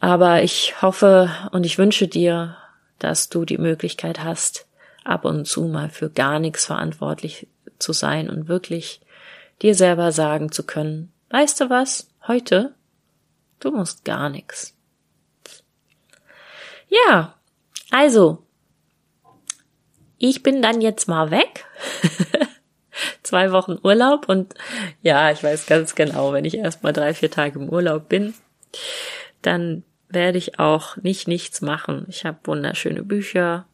Aber 0.00 0.42
ich 0.42 0.80
hoffe 0.80 1.30
und 1.52 1.66
ich 1.66 1.78
wünsche 1.78 2.08
dir, 2.08 2.56
dass 2.98 3.28
du 3.28 3.44
die 3.44 3.58
Möglichkeit 3.58 4.22
hast, 4.24 4.66
ab 5.04 5.24
und 5.24 5.46
zu 5.46 5.64
mal 5.64 5.90
für 5.90 6.10
gar 6.10 6.38
nichts 6.38 6.64
verantwortlich 6.66 7.48
zu 7.78 7.92
sein 7.92 8.30
und 8.30 8.48
wirklich 8.48 9.00
dir 9.62 9.74
selber 9.74 10.12
sagen 10.12 10.52
zu 10.52 10.64
können, 10.64 11.12
weißt 11.30 11.60
du 11.60 11.70
was, 11.70 12.08
heute, 12.26 12.74
du 13.60 13.70
musst 13.72 14.04
gar 14.04 14.28
nichts. 14.30 14.74
Ja, 16.88 17.34
also, 17.90 18.44
ich 20.18 20.42
bin 20.42 20.62
dann 20.62 20.80
jetzt 20.80 21.08
mal 21.08 21.30
weg. 21.30 21.66
Zwei 23.22 23.52
Wochen 23.52 23.78
Urlaub 23.82 24.28
und 24.28 24.54
ja, 25.02 25.30
ich 25.30 25.42
weiß 25.42 25.66
ganz 25.66 25.94
genau, 25.94 26.32
wenn 26.32 26.44
ich 26.44 26.56
erst 26.58 26.82
mal 26.82 26.92
drei, 26.92 27.14
vier 27.14 27.30
Tage 27.30 27.58
im 27.58 27.68
Urlaub 27.68 28.08
bin, 28.08 28.34
dann 29.42 29.84
werde 30.08 30.38
ich 30.38 30.58
auch 30.58 30.96
nicht 30.96 31.28
nichts 31.28 31.60
machen. 31.60 32.06
Ich 32.08 32.24
habe 32.24 32.38
wunderschöne 32.44 33.02
Bücher 33.02 33.66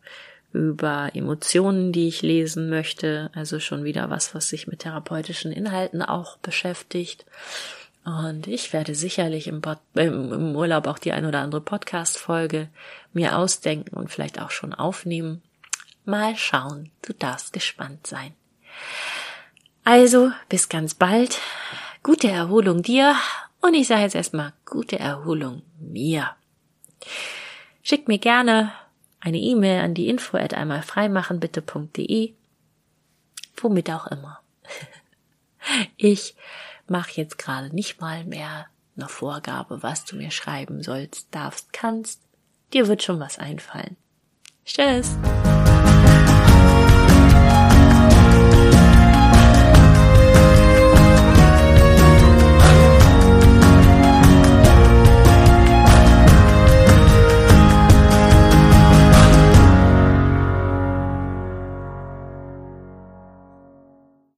über 0.52 1.10
Emotionen, 1.14 1.92
die 1.92 2.08
ich 2.08 2.22
lesen 2.22 2.68
möchte. 2.68 3.30
Also 3.34 3.60
schon 3.60 3.84
wieder 3.84 4.10
was, 4.10 4.34
was 4.34 4.48
sich 4.48 4.66
mit 4.66 4.80
therapeutischen 4.80 5.52
Inhalten 5.52 6.02
auch 6.02 6.36
beschäftigt. 6.38 7.24
Und 8.04 8.46
ich 8.46 8.72
werde 8.72 8.94
sicherlich 8.94 9.46
im, 9.46 9.62
Pod 9.62 9.78
im 9.94 10.54
Urlaub 10.54 10.86
auch 10.86 10.98
die 10.98 11.12
ein 11.12 11.24
oder 11.24 11.40
andere 11.40 11.62
Podcast-Folge 11.62 12.68
mir 13.12 13.38
ausdenken 13.38 13.96
und 13.96 14.10
vielleicht 14.10 14.40
auch 14.40 14.50
schon 14.50 14.74
aufnehmen. 14.74 15.42
Mal 16.04 16.36
schauen, 16.36 16.90
du 17.02 17.12
darfst 17.14 17.52
gespannt 17.52 18.06
sein. 18.06 18.34
Also, 19.84 20.32
bis 20.48 20.68
ganz 20.68 20.94
bald. 20.94 21.40
Gute 22.02 22.28
Erholung 22.28 22.82
dir 22.82 23.16
und 23.60 23.74
ich 23.74 23.86
sage 23.86 24.02
jetzt 24.02 24.14
erstmal 24.14 24.52
gute 24.66 24.98
Erholung 24.98 25.62
mir. 25.78 26.30
Schick 27.82 28.08
mir 28.08 28.18
gerne 28.18 28.72
eine 29.20 29.38
E-Mail 29.38 29.80
an 29.80 29.94
die 29.94 30.08
info 30.08 30.36
at 30.36 30.52
einmalfreimachenbitte.de. 30.54 32.34
Womit 33.56 33.90
auch 33.90 34.06
immer. 34.08 34.40
Ich 35.96 36.36
mache 36.88 37.12
jetzt 37.14 37.38
gerade 37.38 37.74
nicht 37.74 37.98
mal 37.98 38.24
mehr 38.24 38.66
eine 38.98 39.08
Vorgabe, 39.08 39.82
was 39.82 40.04
du 40.04 40.14
mir 40.14 40.30
schreiben 40.30 40.82
sollst, 40.82 41.28
darfst, 41.30 41.72
kannst. 41.72 42.20
Dir 42.74 42.86
wird 42.86 43.02
schon 43.02 43.18
was 43.18 43.38
einfallen. 43.38 43.96
Tschüss! 44.66 45.16